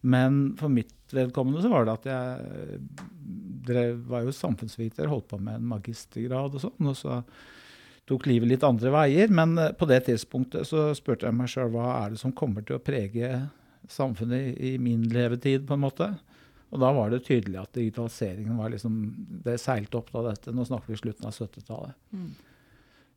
Men 0.00 0.40
for 0.58 0.72
mitt 0.72 1.14
vedkommende 1.14 1.62
så 1.62 1.70
var 1.70 1.86
det 1.86 1.94
at 2.00 2.10
jeg 2.10 2.80
drev, 3.70 4.02
var 4.10 4.26
jo 4.26 4.34
samfunnsviter, 4.34 5.10
holdt 5.10 5.30
på 5.30 5.38
med 5.38 5.60
en 5.60 5.70
magistergrad 5.76 6.58
og 6.58 6.66
sånn. 6.66 6.90
og 6.90 6.98
så 6.98 7.22
tok 8.08 8.26
livet 8.28 8.50
litt 8.50 8.66
andre 8.66 8.92
veier. 8.94 9.32
Men 9.32 9.56
eh, 9.58 9.74
på 9.76 9.88
det 9.90 10.04
tidspunktet 10.08 10.68
så 10.68 10.90
spurte 10.96 11.28
jeg 11.28 11.36
meg 11.36 11.50
sjøl 11.52 11.72
hva 11.74 11.90
er 12.00 12.14
det 12.14 12.22
som 12.22 12.34
kommer 12.36 12.64
til 12.66 12.78
å 12.78 12.84
prege 12.84 13.46
samfunnet 13.88 14.58
i 14.60 14.74
min 14.82 15.06
levetid, 15.12 15.64
på 15.68 15.76
en 15.76 15.84
måte. 15.86 16.10
Og 16.68 16.82
da 16.82 16.90
var 16.92 17.12
det 17.12 17.22
tydelig 17.24 17.56
at 17.62 17.72
digitaliseringen 17.72 18.58
var 18.58 18.68
liksom 18.74 18.98
Det 19.44 19.54
seilte 19.60 19.96
opp 20.00 20.10
da 20.12 20.26
dette. 20.26 20.52
Nå 20.52 20.66
snakker 20.68 20.92
vi 20.92 21.00
slutten 21.00 21.28
av 21.30 21.36
70-tallet. 21.36 21.96
Mm. 22.12 22.32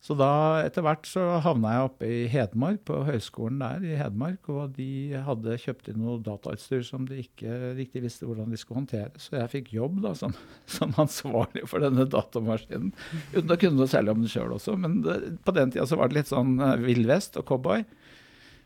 Så 0.01 0.15
da 0.17 0.63
etter 0.65 0.81
hvert 0.81 1.05
så 1.05 1.21
havna 1.45 1.75
jeg 1.75 1.85
oppe 1.85 2.07
i 2.09 2.21
Hedmark, 2.31 2.79
på 2.89 3.03
høyskolen 3.05 3.59
der 3.61 3.83
i 3.85 3.97
Hedmark. 3.99 4.47
Og 4.49 4.73
de 4.73 5.13
hadde 5.27 5.59
kjøpt 5.61 5.91
inn 5.91 6.01
noe 6.01 6.17
datautstyr 6.25 6.81
som 6.87 7.05
de 7.05 7.19
ikke 7.21 7.75
riktig 7.77 8.01
visste 8.07 8.25
hvordan 8.25 8.49
de 8.49 8.57
skulle 8.57 8.81
håndtere. 8.81 9.13
Så 9.21 9.37
jeg 9.37 9.51
fikk 9.53 9.69
jobb 9.77 9.99
da 10.01 10.15
som, 10.17 10.33
som 10.77 10.97
ansvarlig 11.01 11.67
for 11.69 11.85
denne 11.85 12.07
datamaskinen. 12.09 12.89
Uten 13.35 13.53
å 13.53 13.59
kunne 13.61 13.77
noe 13.77 13.91
særlig 13.93 14.15
om 14.15 14.25
den 14.25 14.33
sjøl 14.33 14.57
også. 14.57 14.73
Men 14.81 15.03
det, 15.05 15.19
på 15.45 15.53
den 15.59 15.75
tida 15.75 15.85
så 15.85 16.01
var 16.01 16.09
det 16.09 16.23
litt 16.23 16.33
sånn 16.33 16.57
uh, 16.57 16.73
Vill 16.81 17.05
Vest 17.05 17.37
og 17.37 17.45
cowboy. 17.53 17.85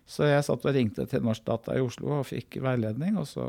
Så 0.08 0.32
jeg 0.32 0.48
satt 0.48 0.64
og 0.64 0.76
ringte 0.78 1.04
til 1.12 1.26
Norsk 1.26 1.44
Data 1.44 1.76
i 1.76 1.84
Oslo 1.84 2.22
og 2.22 2.30
fikk 2.32 2.62
veiledning. 2.64 3.20
Og 3.20 3.28
så, 3.28 3.44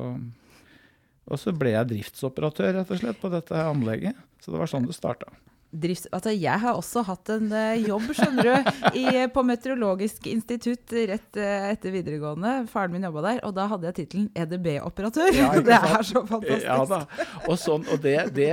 og 1.30 1.38
så 1.38 1.54
ble 1.54 1.78
jeg 1.78 1.92
driftsoperatør 1.94 2.80
rett 2.80 2.90
og 2.90 3.04
slett 3.04 3.22
på 3.22 3.30
dette 3.30 3.66
anlegget. 3.70 4.18
Så 4.42 4.50
det 4.50 4.58
var 4.58 4.74
sånn 4.74 4.90
det 4.90 4.98
starta 4.98 5.30
drifts... 5.70 6.06
Altså, 6.14 6.32
jeg 6.34 6.60
har 6.62 6.78
også 6.78 7.02
hatt 7.06 7.30
en 7.34 7.50
uh, 7.52 7.74
jobb, 7.80 8.08
skjønner 8.16 8.48
du, 8.48 8.70
i, 8.98 9.04
på 9.32 9.44
Meteorologisk 9.46 10.28
institutt 10.30 10.94
rett 11.10 11.40
uh, 11.40 11.68
etter 11.72 11.94
videregående. 11.94 12.54
Faren 12.70 12.94
min 12.94 13.06
jobba 13.08 13.24
der, 13.28 13.40
og 13.46 13.54
da 13.58 13.68
hadde 13.72 13.90
jeg 13.90 13.98
tittelen 14.00 14.28
EDB-operatør. 14.36 15.30
Ja, 15.36 15.52
det 15.68 15.78
er 15.78 16.06
så 16.06 16.24
fantastisk. 16.28 16.66
Ja 16.66 16.80
da. 16.90 17.02
Og, 17.46 17.56
sånn, 17.60 17.86
og 17.92 18.02
det, 18.04 18.16
det, 18.36 18.50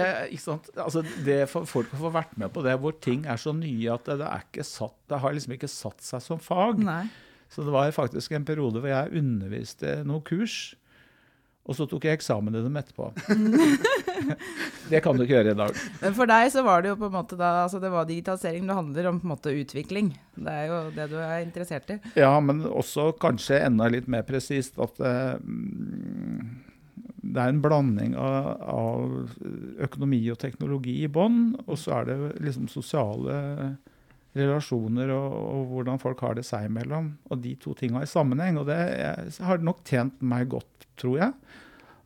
altså, 0.78 1.04
det 1.26 1.44
for 1.52 1.70
folk 1.70 1.92
får 2.00 2.16
vært 2.22 2.38
med 2.40 2.54
på 2.54 2.66
det, 2.66 2.78
hvor 2.82 2.96
ting 3.04 3.28
er 3.30 3.42
så 3.42 3.56
nye 3.56 3.94
at 3.94 4.08
det, 4.10 4.20
det, 4.24 4.30
er 4.30 4.48
ikke 4.48 4.68
satt, 4.68 4.98
det 5.12 5.22
har 5.24 5.36
liksom 5.36 5.58
ikke 5.58 5.72
satt 5.72 6.06
seg 6.06 6.24
som 6.26 6.42
fag. 6.42 6.82
Nei. 6.84 7.04
Så 7.54 7.66
det 7.66 7.74
var 7.74 7.92
faktisk 7.94 8.34
en 8.34 8.46
periode 8.48 8.82
hvor 8.82 8.90
jeg 8.90 9.14
underviste 9.20 10.00
noen 10.08 10.24
kurs 10.26 10.74
og 11.64 11.78
så 11.78 11.86
tok 11.88 12.04
jeg 12.04 12.18
eksamen 12.18 12.58
i 12.60 12.62
dem 12.66 12.76
etterpå. 12.76 13.06
det 14.92 15.00
kan 15.04 15.16
du 15.16 15.24
ikke 15.24 15.38
gjøre 15.38 15.54
i 15.54 15.60
dag. 15.62 15.78
Men 16.02 16.18
for 16.18 16.28
deg 16.28 16.50
så 16.52 16.64
var 16.66 16.84
det 16.84 16.92
jo 16.92 16.98
på 17.00 17.08
en 17.08 17.16
måte 17.16 17.38
da, 17.40 17.52
altså 17.64 17.80
det 17.80 17.92
var 17.94 18.10
digitalisering. 18.10 18.66
Det 18.68 18.76
handler 18.76 19.08
om 19.08 19.22
på 19.22 19.30
en 19.30 19.32
måte 19.32 19.54
utvikling. 19.56 20.12
Det 20.36 20.58
er 20.58 20.68
jo 20.68 20.82
det 20.98 21.08
du 21.14 21.16
er 21.24 21.38
interessert 21.46 21.96
i. 21.96 21.98
Ja, 22.20 22.34
men 22.44 22.66
også 22.68 23.14
kanskje 23.22 23.62
enda 23.64 23.88
litt 23.94 24.12
mer 24.12 24.28
presist 24.28 24.76
at 24.84 25.00
uh, 25.00 25.40
det 27.24 27.40
er 27.40 27.54
en 27.54 27.64
blanding 27.64 28.18
av, 28.20 28.60
av 28.68 29.32
økonomi 29.88 30.20
og 30.34 30.42
teknologi 30.44 31.00
i 31.06 31.12
bånn. 31.12 31.54
Og 31.64 31.80
så 31.80 32.02
er 32.02 32.12
det 32.12 32.20
liksom 32.44 32.68
sosiale 32.72 33.78
relasjoner 34.38 35.12
og, 35.14 35.34
og, 35.40 35.66
hvordan 35.72 36.00
folk 36.02 36.24
har 36.26 36.38
det 36.38 36.46
seg 36.48 36.70
imellom. 36.70 37.14
Og 37.30 37.42
de 37.44 37.54
to 37.62 37.76
tinga 37.78 38.04
i 38.04 38.10
sammenheng. 38.10 38.58
Og 38.62 38.70
det 38.70 38.80
jeg, 38.80 39.36
har 39.46 39.66
nok 39.66 39.84
tjent 39.88 40.24
meg 40.26 40.50
godt, 40.54 40.88
tror 41.00 41.20
jeg. 41.22 41.60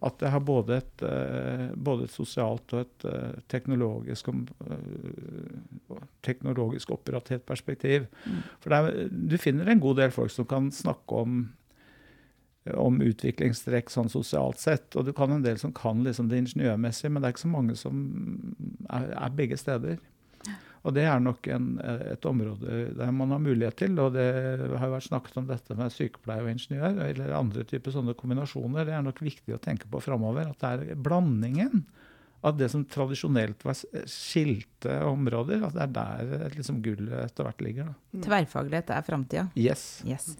At 0.07 0.21
jeg 0.21 0.29
har 0.29 0.43
både 0.45 0.75
et, 0.77 1.03
uh, 1.07 1.71
både 1.73 2.05
et 2.05 2.13
sosialt 2.13 2.73
og 2.75 2.83
et 2.83 3.05
uh, 3.09 3.37
teknologisk, 3.49 4.27
uh, 4.29 6.01
teknologisk 6.25 6.91
operativt 6.93 7.47
perspektiv. 7.47 8.05
Mm. 8.27 8.43
For 8.61 8.75
er, 8.77 9.07
du 9.09 9.39
finner 9.41 9.71
en 9.71 9.81
god 9.81 10.03
del 10.03 10.13
folk 10.13 10.33
som 10.33 10.45
kan 10.49 10.69
snakke 10.73 11.23
om 11.23 11.47
om 12.75 12.97
utviklingstrekk 12.99 13.87
sånn 13.87 14.09
sosialt 14.11 14.59
sett. 14.59 14.91
Og 14.99 15.05
du 15.07 15.13
kan 15.15 15.31
en 15.31 15.43
del 15.45 15.55
som 15.61 15.71
kan 15.71 16.01
liksom 16.03 16.27
det 16.27 16.41
ingeniørmessige, 16.41 17.07
men 17.07 17.23
det 17.23 17.29
er 17.29 17.35
ikke 17.37 17.45
så 17.45 17.51
mange 17.53 17.77
som 17.79 18.01
er, 18.89 19.05
er 19.15 19.35
begge 19.37 19.55
steder. 19.55 20.01
Og 20.87 20.95
det 20.95 21.03
er 21.03 21.19
nok 21.19 21.47
en, 21.51 21.71
et 21.83 22.25
område 22.29 22.81
der 22.95 23.11
man 23.11 23.33
har 23.35 23.43
mulighet 23.43 23.75
til. 23.81 23.97
Og 23.99 24.13
det 24.15 24.27
har 24.71 24.87
jo 24.87 24.93
vært 24.93 25.09
snakket 25.09 25.39
om 25.41 25.49
dette 25.49 25.75
med 25.75 25.91
sykepleier 25.93 26.45
og 26.45 26.53
ingeniør, 26.53 27.01
eller 27.09 27.35
andre 27.35 27.65
typer 27.67 27.95
sånne 27.95 28.15
kombinasjoner. 28.17 28.87
Det 28.87 28.95
er 28.95 29.03
nok 29.03 29.19
viktig 29.25 29.57
å 29.57 29.61
tenke 29.63 29.89
på 29.91 30.01
framover. 30.03 30.53
At 30.53 30.63
det 30.63 30.93
er 30.93 31.01
blandingen 31.07 31.83
av 32.45 32.57
det 32.57 32.69
som 32.71 32.85
tradisjonelt 32.87 33.63
var 33.65 33.77
skilte 34.07 34.99
områder, 35.09 35.63
at 35.67 35.75
det 35.75 35.83
er 35.83 35.93
der 35.97 36.55
liksom 36.55 36.79
gullet 36.85 37.25
etter 37.25 37.47
hvert 37.47 37.63
ligger. 37.65 37.91
Da. 37.91 38.23
Tverrfaglighet 38.27 38.91
er 38.93 39.05
framtida? 39.07 39.45
Yes. 39.57 39.87
yes. 40.07 40.35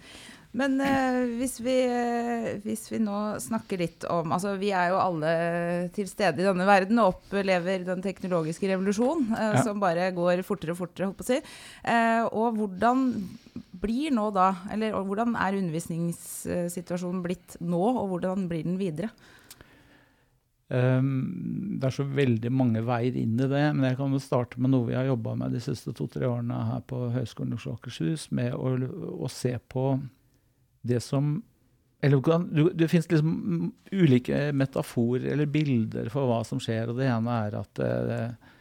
Men 0.58 0.74
eh, 0.82 1.18
hvis, 1.38 1.58
vi, 1.62 1.76
eh, 1.86 2.48
hvis, 2.64 2.88
vi, 2.90 2.98
nå 3.02 3.38
snakker 3.42 3.78
litt 3.78 4.06
om 4.10 4.32
Altså, 4.34 4.56
vi 4.58 4.72
er 4.74 4.90
jo 4.92 4.98
alle 4.98 5.32
til 5.94 6.08
stede 6.10 6.42
i 6.42 6.46
denne 6.46 6.66
verden 6.66 6.98
og 7.02 7.14
opplever 7.14 7.86
den 7.86 8.02
teknologiske 8.04 8.70
revolusjonen 8.72 9.30
eh, 9.38 9.54
ja. 9.58 9.64
som 9.66 9.82
bare 9.82 10.10
går 10.16 10.42
fortere 10.46 10.74
og 10.74 10.80
fortere, 10.80 11.10
holdt 11.10 11.20
på 11.20 11.26
å 11.26 11.30
si. 11.30 11.38
Eh, 11.94 12.24
og 12.26 12.58
hvordan 12.58 13.06
blir 13.78 14.10
nå 14.14 14.28
da 14.34 14.50
Eller 14.74 14.96
hvordan 14.96 15.36
er 15.38 15.60
undervisningssituasjonen 15.60 17.22
blitt 17.22 17.58
nå, 17.62 17.78
og 17.78 18.14
hvordan 18.14 18.48
blir 18.50 18.66
den 18.66 18.80
videre? 18.80 19.12
Um, 20.68 21.78
det 21.80 21.88
er 21.88 21.94
så 21.96 22.04
veldig 22.04 22.50
mange 22.52 22.82
veier 22.84 23.14
inn 23.16 23.38
i 23.40 23.48
det. 23.48 23.64
Men 23.72 23.86
jeg 23.88 23.96
kan 24.00 24.12
jo 24.12 24.20
starte 24.20 24.60
med 24.60 24.74
noe 24.74 24.90
vi 24.90 24.98
har 24.98 25.08
jobba 25.08 25.34
med 25.40 25.56
de 25.56 25.62
siste 25.64 25.94
to-tre 25.96 26.28
årene 26.28 26.58
her 26.72 26.82
på 26.88 27.06
Høgskolen 27.14 27.54
i 27.54 27.58
Oslo 27.58 27.72
og 27.72 27.80
Akershus, 27.80 28.28
med 28.36 28.52
å, 28.52 28.74
å, 29.16 29.30
se 29.32 29.54
på 29.72 29.94
det 30.88 31.02
som 31.04 31.38
eller 32.00 32.22
Det, 32.54 32.64
det 32.78 32.88
fins 32.88 33.08
liksom 33.10 33.72
ulike 33.90 34.52
metaforer 34.54 35.32
eller 35.32 35.46
bilder 35.50 36.06
for 36.14 36.30
hva 36.30 36.44
som 36.46 36.60
skjer. 36.62 36.92
og 36.92 37.00
Det 37.00 37.08
ene 37.10 37.38
er 37.46 37.56
at, 37.58 37.80
uh, 37.82 38.52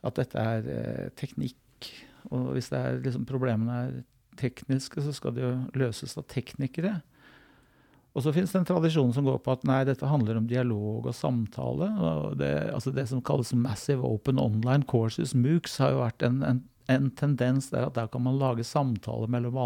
at 0.00 0.16
dette 0.16 0.40
er 0.40 0.64
uh, 0.64 1.08
teknikk. 1.12 1.90
Og 2.30 2.54
hvis 2.56 2.70
det 2.72 2.78
er, 2.80 3.02
liksom, 3.04 3.26
problemene 3.28 3.76
er 3.82 3.98
tekniske, 4.40 5.04
så 5.04 5.12
skal 5.12 5.36
de 5.36 5.44
jo 5.44 5.52
løses 5.76 6.16
av 6.16 6.24
teknikere. 6.32 6.94
Og 8.16 8.24
så 8.24 8.32
finnes 8.32 8.52
det 8.52 8.62
en 8.62 8.68
tradisjon 8.70 9.12
som 9.12 9.26
går 9.28 9.42
på 9.44 9.52
at 9.52 9.64
nei, 9.68 9.82
dette 9.84 10.08
handler 10.08 10.38
om 10.38 10.48
dialog 10.48 11.10
og 11.10 11.14
samtale. 11.14 11.90
og 12.00 12.38
Det, 12.40 12.52
altså 12.72 12.94
det 12.96 13.04
som 13.10 13.20
kalles 13.20 13.52
Massive 13.52 14.00
Open 14.08 14.40
Online 14.40 14.86
Courses, 14.88 15.34
MOOCs, 15.36 15.76
har 15.84 15.92
jo 15.92 16.00
vært 16.00 16.24
en, 16.24 16.40
en, 16.40 16.62
en 16.92 17.10
tendens 17.18 17.70
der 17.72 17.88
at 17.88 17.96
der 17.98 18.08
kan 18.12 18.22
man 18.22 18.38
lage 18.38 18.64
samtaler 18.64 19.30
mellom 19.32 19.58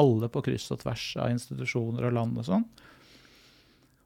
alle 0.00 0.28
på 0.32 0.42
kryss 0.44 0.70
og 0.74 0.82
tvers 0.82 1.06
av 1.20 1.32
institusjoner 1.32 2.08
og 2.08 2.16
land 2.16 2.40
og 2.40 2.48
sånn. 2.48 2.66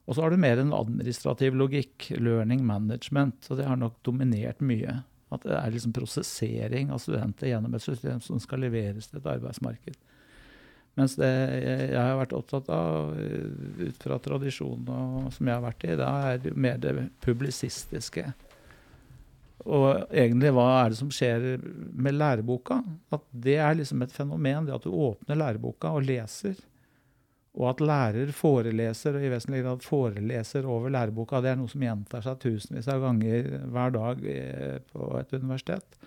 Og 0.05 0.15
så 0.15 0.21
har 0.21 0.31
du 0.31 0.37
mer 0.37 0.61
en 0.61 0.73
administrativ 0.75 1.55
logikk, 1.57 2.11
learning 2.21 2.61
management, 2.65 3.47
og 3.49 3.57
det 3.57 3.65
har 3.65 3.79
nok 3.81 3.97
dominert 4.05 4.61
mye. 4.61 4.99
At 5.33 5.45
det 5.47 5.55
er 5.57 5.73
liksom 5.73 5.95
prosessering 5.95 6.91
av 6.93 7.01
studenter 7.01 7.49
gjennom 7.49 7.73
et 7.73 7.83
system 7.83 8.21
som 8.21 8.39
skal 8.41 8.61
leveres 8.61 9.09
til 9.09 9.19
et 9.19 9.31
arbeidsmarked. 9.33 9.97
Mens 10.95 11.17
det 11.19 11.27
jeg 11.27 11.97
har 11.97 12.15
vært 12.21 12.35
opptatt 12.37 12.69
av 12.71 13.17
eh, 13.19 13.89
ut 13.89 14.03
fra 14.05 14.19
tradisjonen 14.23 15.31
som 15.33 15.49
jeg 15.49 15.57
har 15.57 15.65
vært 15.65 15.83
i, 15.83 15.97
det 15.99 16.11
er 16.29 16.55
mer 16.55 16.77
det 16.79 16.93
publisistiske. 17.25 18.29
Og 19.63 20.11
egentlig 20.11 20.51
hva 20.53 20.67
er 20.83 20.91
det 20.91 20.99
som 20.99 21.11
skjer 21.13 21.45
med 21.95 22.17
læreboka? 22.19 22.81
At 23.15 23.23
det 23.31 23.57
er 23.63 23.77
liksom 23.79 24.03
et 24.03 24.13
fenomen, 24.13 24.67
det 24.67 24.75
at 24.75 24.85
du 24.85 24.91
åpner 24.91 25.39
læreboka 25.39 25.93
og 25.95 26.05
leser. 26.05 26.59
Og 27.55 27.69
at 27.71 27.81
lærer 27.81 28.33
foreleser, 28.35 29.15
og 29.15 29.23
i 29.23 29.31
vesentlig 29.31 29.63
grad 29.63 29.85
foreleser 29.85 30.67
over 30.67 30.91
læreboka. 30.91 31.39
Det 31.41 31.53
er 31.53 31.61
noe 31.61 31.71
som 31.71 31.85
gjentar 31.85 32.25
seg 32.25 32.41
tusenvis 32.43 32.89
av 32.91 32.99
ganger 33.05 33.47
hver 33.71 33.95
dag 33.95 34.27
eh, 34.27 34.75
på 34.91 35.07
et 35.21 35.33
universitet. 35.37 35.97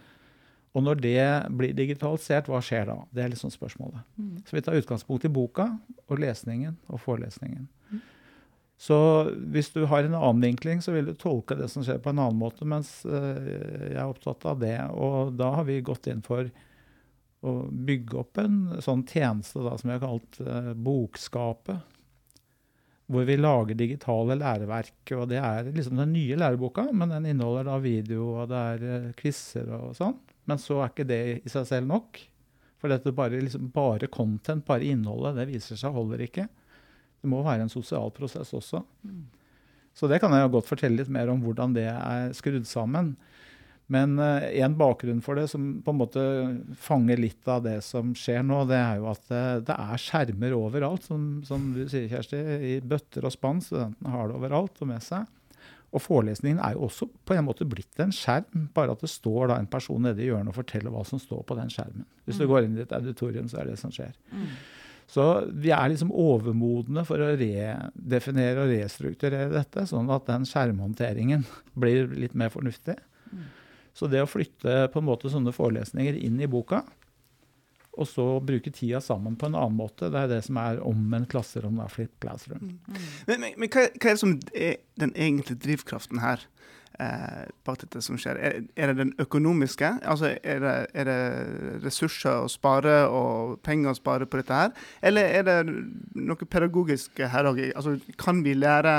Og 0.76 0.85
når 0.85 1.00
det 1.00 1.23
blir 1.57 1.73
digitalisert, 1.75 2.50
hva 2.52 2.61
skjer 2.62 2.90
da? 2.90 2.99
Det 3.17 3.25
er 3.25 3.33
liksom 3.33 3.50
spørsmålet. 3.50 4.05
Mm. 4.21 4.35
Så 4.45 4.59
vi 4.59 4.62
tar 4.62 4.76
utgangspunkt 4.78 5.25
i 5.25 5.33
boka 5.33 5.71
og 6.07 6.21
lesningen 6.21 6.76
og 6.93 7.00
forelesningen. 7.02 7.64
Mm. 7.88 8.05
Så 8.78 8.97
hvis 9.50 9.73
du 9.75 9.82
har 9.90 10.06
en 10.06 10.14
annen 10.14 10.44
vinkling, 10.44 10.78
så 10.82 10.94
vil 10.94 11.11
du 11.11 11.16
tolke 11.18 11.56
det 11.58 11.66
som 11.73 11.82
skjer, 11.82 11.99
på 11.99 12.12
en 12.12 12.20
annen 12.23 12.38
måte, 12.38 12.62
mens 12.68 13.00
uh, 13.11 13.42
jeg 13.42 13.97
er 13.99 14.06
opptatt 14.06 14.47
av 14.47 14.61
det. 14.62 14.76
Og 14.94 15.32
da 15.35 15.50
har 15.56 15.66
vi 15.66 15.80
gått 15.82 16.06
inn 16.06 16.23
for 16.23 16.47
å 17.42 17.54
bygge 17.70 18.20
opp 18.20 18.38
en 18.38 18.61
sånn 18.82 19.02
tjeneste 19.06 19.64
da, 19.66 19.75
som 19.78 19.90
vi 19.90 19.97
har 19.97 20.04
kalt 20.04 20.38
uh, 20.47 20.70
Bokskapet. 20.78 21.97
Hvor 23.08 23.26
vi 23.26 23.38
lager 23.40 23.75
digitale 23.75 24.37
læreverk. 24.38 25.11
og 25.16 25.26
Det 25.32 25.42
er 25.42 25.73
liksom 25.75 25.99
den 25.99 26.14
nye 26.14 26.38
læreboka, 26.38 26.87
men 26.92 27.11
den 27.16 27.26
inneholder 27.32 27.66
da 27.66 27.80
video 27.82 28.30
og 28.37 28.50
det 28.52 28.62
er 28.76 28.87
uh, 28.87 29.12
quizer 29.18 29.75
og 29.75 29.99
sånn. 29.99 30.14
Men 30.47 30.62
så 30.62 30.78
er 30.85 30.94
ikke 30.94 31.08
det 31.08 31.23
i 31.40 31.50
seg 31.50 31.66
selv 31.66 31.90
nok. 31.90 32.23
For 32.78 32.94
dette 32.94 33.11
bare, 33.11 33.42
liksom, 33.42 33.73
bare 33.75 34.06
content, 34.06 34.62
bare 34.68 34.87
innholdet, 34.87 35.35
det 35.40 35.50
viser 35.50 35.80
seg 35.80 35.99
holder 35.99 36.23
ikke. 36.28 36.47
Det 37.19 37.31
må 37.31 37.43
være 37.47 37.67
en 37.67 37.73
sosial 37.73 38.13
prosess 38.15 38.55
også. 38.55 38.83
Mm. 39.07 39.25
Så 39.99 40.07
det 40.11 40.21
kan 40.23 40.35
jeg 40.35 40.51
godt 40.55 40.69
fortelle 40.69 41.01
litt 41.01 41.11
mer 41.11 41.31
om 41.33 41.41
hvordan 41.43 41.75
det 41.75 41.89
er 41.91 42.31
skrudd 42.37 42.69
sammen. 42.71 43.17
Men 43.89 44.19
uh, 44.21 44.45
en 44.61 44.77
bakgrunn 44.77 45.23
for 45.25 45.39
det 45.41 45.47
som 45.49 45.79
på 45.85 45.95
en 45.95 45.99
måte 46.03 46.23
fanger 46.77 47.21
litt 47.21 47.49
av 47.49 47.65
det 47.65 47.79
som 47.87 48.13
skjer 48.17 48.45
nå, 48.45 48.61
det 48.69 48.77
er 48.77 49.01
jo 49.01 49.09
at 49.11 49.25
det, 49.31 49.45
det 49.71 49.79
er 49.81 50.03
skjermer 50.03 50.57
overalt, 50.59 51.09
som, 51.09 51.25
som, 51.49 51.71
du 51.73 51.87
sier, 51.89 52.07
Kjersti. 52.13 52.39
I 52.39 52.75
bøtter 52.85 53.27
og 53.27 53.35
spann. 53.35 53.65
Studentene 53.65 54.13
har 54.13 54.29
det 54.29 54.39
overalt 54.39 54.85
og 54.85 54.93
med 54.93 55.05
seg. 55.05 55.27
Og 55.89 56.05
forelesningen 56.05 56.61
er 56.61 56.75
jo 56.77 56.85
også 56.85 57.09
på 57.25 57.33
en 57.33 57.47
måte 57.47 57.65
blitt 57.69 58.01
en 58.05 58.13
skjerm, 58.13 58.69
bare 58.77 58.93
at 58.93 59.01
det 59.01 59.09
står 59.09 59.49
da 59.49 59.57
en 59.57 59.71
person 59.73 60.05
nede 60.05 60.21
i 60.21 60.29
hjørnet 60.29 60.53
og 60.53 60.59
forteller 60.61 60.93
hva 60.93 61.01
som 61.09 61.21
står 61.23 61.47
på 61.49 61.57
den 61.57 61.73
skjermen. 61.73 62.05
Hvis 62.29 62.37
mm. 62.37 62.43
du 62.43 62.51
går 62.51 62.67
inn 62.67 62.77
i 62.77 62.85
et 62.85 62.93
auditorium, 62.93 63.49
så 63.49 63.63
er 63.63 63.71
det 63.71 63.79
det 63.79 63.81
som 63.81 63.95
skjer. 63.95 64.13
Mm. 64.29 64.51
Så 65.09 65.25
vi 65.57 65.71
er 65.73 65.88
liksom 65.88 66.11
overmodne 66.12 67.05
for 67.09 67.23
å 67.25 67.31
redefinere 67.41 68.67
og 68.67 68.73
restrukturere 68.75 69.49
dette, 69.55 69.87
sånn 69.88 70.11
at 70.12 70.27
den 70.29 70.45
skjermhåndteringen 70.49 71.47
blir 71.81 72.11
litt 72.12 72.37
mer 72.37 72.53
fornuftig. 72.53 72.99
Så 73.97 74.07
det 74.07 74.21
å 74.23 74.31
flytte 74.31 74.85
på 74.93 75.00
en 75.00 75.09
måte 75.09 75.31
sånne 75.33 75.55
forelesninger 75.55 76.19
inn 76.21 76.37
i 76.45 76.50
boka, 76.50 76.85
og 77.99 78.07
så 78.07 78.27
bruke 78.45 78.71
tida 78.71 79.00
sammen 79.03 79.35
på 79.38 79.49
en 79.49 79.57
annen 79.59 79.79
måte. 79.79 80.07
Det 80.12 80.21
er 80.21 80.31
det 80.31 80.43
som 80.47 80.61
er 80.62 80.79
omvendt 80.87 81.33
klasserom, 81.33 81.81
da, 81.81 81.88
flip 81.91 82.12
classroom. 82.23 82.61
Mm. 82.69 83.00
Men, 83.27 83.41
men, 83.41 83.57
men 83.57 83.73
hva, 83.73 83.88
hva, 83.88 84.05
er 84.05 84.15
det 84.15 84.21
som 84.23 84.37
er 84.53 84.77
den 85.03 85.15
egentlige 85.17 85.65
drivkraften 85.65 86.23
her 86.23 86.45
bak 86.99 87.78
dette 87.85 88.00
som 88.02 88.19
skjer? 88.19 88.38
Er, 88.43 88.57
er, 88.75 88.90
det 88.90 88.99
den 88.99 89.12
økonomiske? 89.23 89.90
Altså, 90.02 90.33
er 90.43 90.64
det, 90.64 90.75
er 90.99 91.07
det, 91.07 91.19
ressurser 91.85 92.43
å 92.43 92.50
spare 92.50 92.97
og 93.07 93.61
penger 93.67 93.93
å 93.93 93.99
spare 93.99 94.26
på 94.26 94.40
dette 94.40 94.59
her? 94.59 94.75
Eller 95.02 95.31
er 95.38 95.47
det 95.47 95.57
noe 96.19 96.50
pedagogisk 96.50 97.23
her 97.23 97.50
òg? 97.52 97.62
Altså, 97.71 97.97
kan 98.19 98.43
vi 98.43 98.57
lære 98.59 98.97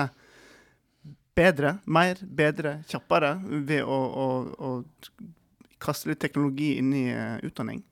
bedre, 1.39 1.77
mer, 1.86 2.24
bedre, 2.24 2.79
kjappere 2.88 3.36
ved 3.68 3.84
å, 3.84 4.00
å, 4.00 4.27
å 4.60 5.77
kaste 5.79 6.12
litt 6.12 6.24
teknologi 6.24 6.74
inn 6.79 6.96
i 6.96 7.06
uh, 7.12 7.38
utdanning? 7.48 7.84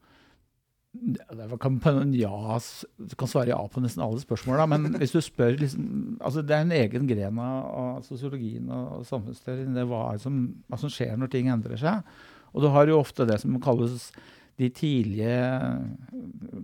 Det 0.98 1.60
kan, 1.62 1.80
ja, 2.16 2.60
du 2.98 3.16
kan 3.20 3.30
svare 3.30 3.52
ja 3.52 3.60
på 3.72 3.82
nesten 3.84 4.04
alle 4.04 4.22
spørsmål, 4.22 4.64
men 4.72 4.90
hvis 5.02 5.14
du 5.16 5.20
spør 5.24 5.58
liksom, 5.60 6.18
altså 6.22 6.44
Det 6.46 6.56
er 6.56 6.66
en 6.66 6.74
egen 6.78 7.10
gren 7.10 7.42
av 7.44 8.02
sosiologien 8.08 8.72
og 8.74 9.06
samfunnsteorien. 9.10 9.76
Det 9.78 9.86
hva 9.90 10.10
som, 10.22 10.42
hva 10.68 10.82
som 10.82 10.92
skjer 10.94 11.16
når 11.20 11.34
ting 11.34 11.52
endrer 11.54 11.80
seg. 11.82 12.18
Og 12.56 12.64
du 12.64 12.72
har 12.74 12.90
jo 12.90 13.02
ofte 13.02 13.28
det 13.30 13.40
som 13.44 13.60
kalles 13.62 14.10
de 14.58 14.72
tidlige 14.74 15.38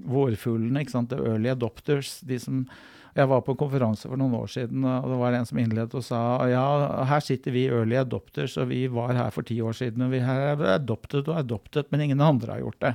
vårfuglene, 0.09 0.81
ikke 0.81 0.95
sant? 0.95 1.11
the 1.13 1.21
early 1.21 1.51
adopters. 1.51 2.19
de 2.25 2.39
som 2.41 2.65
jeg 3.13 3.29
var 3.29 3.43
på 3.45 3.53
en 3.53 3.59
konferanse 3.59 4.09
for 4.09 4.17
noen 4.17 4.33
år 4.39 4.49
siden, 4.49 4.85
og 4.89 5.11
det 5.11 5.17
var 5.19 5.35
en 5.37 5.45
som 5.45 5.59
innledet 5.61 5.93
og 5.99 6.05
sa 6.05 6.19
ja, 6.49 6.63
her 7.11 7.21
sitter 7.21 7.53
vi 7.53 7.67
early 7.69 7.99
adopters, 8.01 8.55
og 8.57 8.71
vi 8.71 8.87
var 8.89 9.13
her 9.13 9.29
for 9.35 9.45
ti 9.45 9.59
år 9.61 9.77
siden, 9.77 10.07
og 10.07 10.15
vi 10.15 10.23
har 10.25 10.57
adopted 10.73 11.29
og 11.29 11.37
adopted, 11.43 11.91
men 11.93 12.07
ingen 12.07 12.23
andre 12.25 12.55
har 12.55 12.63
gjort 12.63 12.79
det. 12.81 12.93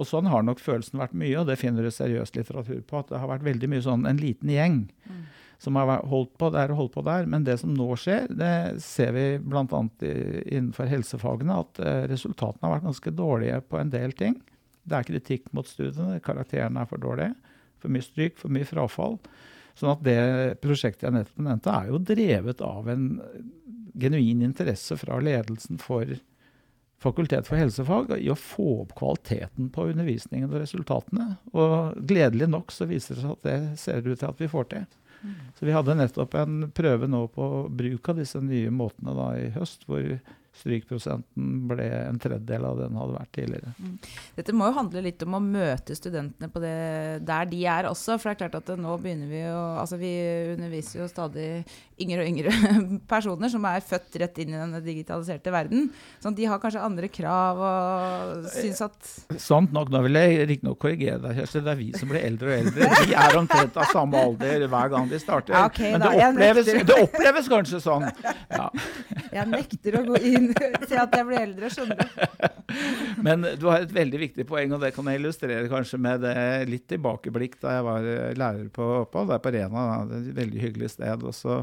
Og 0.00 0.08
sånn 0.08 0.28
har 0.30 0.44
nok 0.46 0.62
følelsen 0.62 1.00
vært 1.00 1.14
mye, 1.18 1.36
og 1.40 1.48
det 1.50 1.58
finner 1.60 1.84
du 1.84 1.92
seriøs 1.92 2.34
litteratur 2.36 2.80
på. 2.88 3.02
At 3.02 3.12
det 3.12 3.20
har 3.22 3.30
vært 3.30 3.46
veldig 3.46 3.70
mye 3.72 3.84
sånn 3.84 4.08
en 4.08 4.20
liten 4.20 4.52
gjeng 4.52 4.78
mm. 5.04 5.20
som 5.62 5.78
har 5.80 5.92
holdt 6.08 6.32
på 6.40 6.50
der 6.54 6.72
og 6.72 6.80
holdt 6.80 6.96
på 6.96 7.04
der. 7.06 7.28
Men 7.30 7.46
det 7.48 7.58
som 7.62 7.74
nå 7.76 7.88
skjer, 8.00 8.30
det 8.32 8.54
ser 8.84 9.14
vi 9.16 9.26
bl.a. 9.42 9.66
innenfor 9.68 10.90
helsefagene, 10.90 11.60
at 11.64 11.82
uh, 11.84 12.02
resultatene 12.10 12.68
har 12.68 12.76
vært 12.78 12.88
ganske 12.90 13.14
dårlige 13.20 13.62
på 13.68 13.80
en 13.80 13.92
del 13.92 14.16
ting. 14.18 14.38
Det 14.82 14.98
er 14.98 15.06
kritikk 15.06 15.48
mot 15.54 15.68
studiene, 15.68 16.22
karakterene 16.24 16.82
er 16.82 16.90
for 16.90 17.02
dårlige. 17.02 17.36
For 17.82 17.92
mye 17.92 18.06
stryk, 18.06 18.38
for 18.38 18.54
mye 18.54 18.66
frafall. 18.66 19.18
Sånn 19.78 19.94
at 19.94 20.02
det 20.04 20.20
prosjektet 20.62 21.06
jeg 21.06 21.14
nettopp 21.14 21.44
nevnte, 21.46 21.74
er 21.74 21.92
jo 21.92 22.00
drevet 22.02 22.60
av 22.64 22.88
en 22.92 23.06
genuin 23.98 24.42
interesse 24.44 24.96
fra 25.00 25.18
ledelsen 25.20 25.80
for 25.80 26.08
Fakultet 27.02 27.48
for 27.48 27.58
helsefag 27.58 28.12
i 28.20 28.30
å 28.30 28.38
få 28.38 28.82
opp 28.84 28.92
kvaliteten 28.98 29.70
på 29.74 29.88
undervisningen 29.90 30.50
og 30.50 30.60
resultatene. 30.62 31.32
Og 31.50 31.96
gledelig 32.08 32.46
nok 32.52 32.74
så 32.74 32.86
viser 32.90 33.18
det 33.18 33.24
seg 33.24 33.32
at 33.34 33.48
det 33.48 33.56
ser 33.82 34.06
ut 34.06 34.14
til 34.14 34.28
at 34.28 34.42
vi 34.42 34.50
får 34.52 34.68
til. 34.74 34.84
Mm. 35.22 35.34
Så 35.58 35.66
vi 35.66 35.74
hadde 35.74 35.98
nettopp 35.98 36.36
en 36.38 36.68
prøve 36.74 37.08
nå 37.10 37.24
på 37.34 37.48
bruk 37.70 38.08
av 38.10 38.22
disse 38.22 38.40
nye 38.42 38.70
måtene 38.74 39.14
da 39.18 39.28
i 39.38 39.50
høst, 39.54 39.86
hvor 39.90 40.06
strykprosenten 40.52 41.52
ble 41.70 41.86
en 41.96 42.18
tredjedel 42.20 42.66
av 42.68 42.76
det 42.76 42.88
den 42.90 42.98
hadde 43.00 43.16
vært 43.16 43.30
tidligere. 43.38 43.70
Mm. 43.78 43.94
Dette 44.36 44.54
må 44.56 44.68
jo 44.68 44.76
handle 44.76 45.04
litt 45.06 45.22
om 45.24 45.36
å 45.38 45.40
møte 45.44 45.96
studentene 45.96 46.50
på 46.52 46.60
det 46.62 46.74
der 47.24 47.48
de 47.48 47.62
er 47.72 47.88
også. 47.88 48.18
For 48.20 48.28
det 48.28 48.34
er 48.34 48.40
klart 48.42 48.58
at 48.60 48.74
nå 48.76 48.98
begynner 49.00 49.30
vi 49.32 49.40
jo 49.46 49.60
Altså 49.82 49.96
vi 50.00 50.12
underviser 50.52 51.00
jo 51.00 51.08
stadig 51.10 51.48
yngre 52.02 52.24
og 52.24 52.30
yngre 52.30 52.78
personer 53.12 53.52
som 53.52 53.64
er 53.70 53.84
født 53.86 54.18
rett 54.22 54.40
inn 54.42 54.54
i 54.54 54.58
den 54.60 54.76
digitaliserte 54.84 55.52
verden. 55.54 55.88
Sånn 56.22 56.36
de 56.38 56.48
har 56.50 56.60
kanskje 56.62 56.82
andre 56.82 57.10
krav 57.12 57.62
og 57.62 58.48
syns 58.52 58.82
at 58.84 59.12
Sant 59.42 59.72
nok. 59.74 59.90
Nå 59.92 60.02
vil 60.06 60.18
jeg 60.18 60.46
riktignok 60.50 60.78
korrigere 60.82 61.20
deg, 61.22 61.40
Kjersti. 61.40 61.62
Det 61.64 61.72
er 61.72 61.78
vi 61.78 61.88
som 61.96 62.10
blir 62.10 62.24
eldre 62.24 62.50
og 62.50 62.54
eldre. 62.58 62.88
Vi 63.06 63.16
er 63.18 63.38
omtrent 63.38 63.78
av 63.80 63.90
samme 63.92 64.20
alder 64.20 64.66
hver 64.72 64.92
gang 64.92 65.08
de 65.10 65.20
starter. 65.22 65.56
Ja, 65.56 65.66
okay, 65.70 65.92
Men 65.94 66.04
det 66.04 66.12
oppleves, 66.28 66.70
det 66.90 66.98
oppleves, 66.98 67.50
kanskje 67.52 67.82
sånn. 67.82 68.08
Ja. 68.52 68.68
Jeg 69.36 69.48
nekter 69.48 69.98
å 69.98 70.02
gå 70.06 70.18
inn 70.28 70.50
til 70.88 70.98
at 71.00 71.14
jeg 71.16 71.24
blir 71.24 71.38
eldre, 71.40 71.70
skjønner 71.72 72.02
du. 72.02 72.42
Men 73.24 73.46
du 73.56 73.64
har 73.70 73.84
et 73.84 73.94
veldig 73.94 74.20
viktig 74.26 74.44
poeng, 74.48 74.74
og 74.76 74.82
det 74.84 74.90
kan 74.96 75.08
jeg 75.08 75.20
illustrere 75.20 75.70
kanskje 75.72 76.00
med 76.04 76.20
det 76.24 76.34
litt 76.68 76.84
tilbakeblikk 76.90 77.56
da 77.62 77.78
jeg 77.78 77.86
var 77.86 78.08
lærer 78.42 78.68
på 78.74 78.88
opphold. 79.02 79.30
Det 79.30 79.38
er 79.38 79.44
på 79.46 79.54
Rena, 79.56 79.86
da, 79.88 80.20
et 80.20 80.36
veldig 80.36 80.62
hyggelig 80.66 80.92
sted. 80.94 81.24
og 81.24 81.36
så 81.36 81.62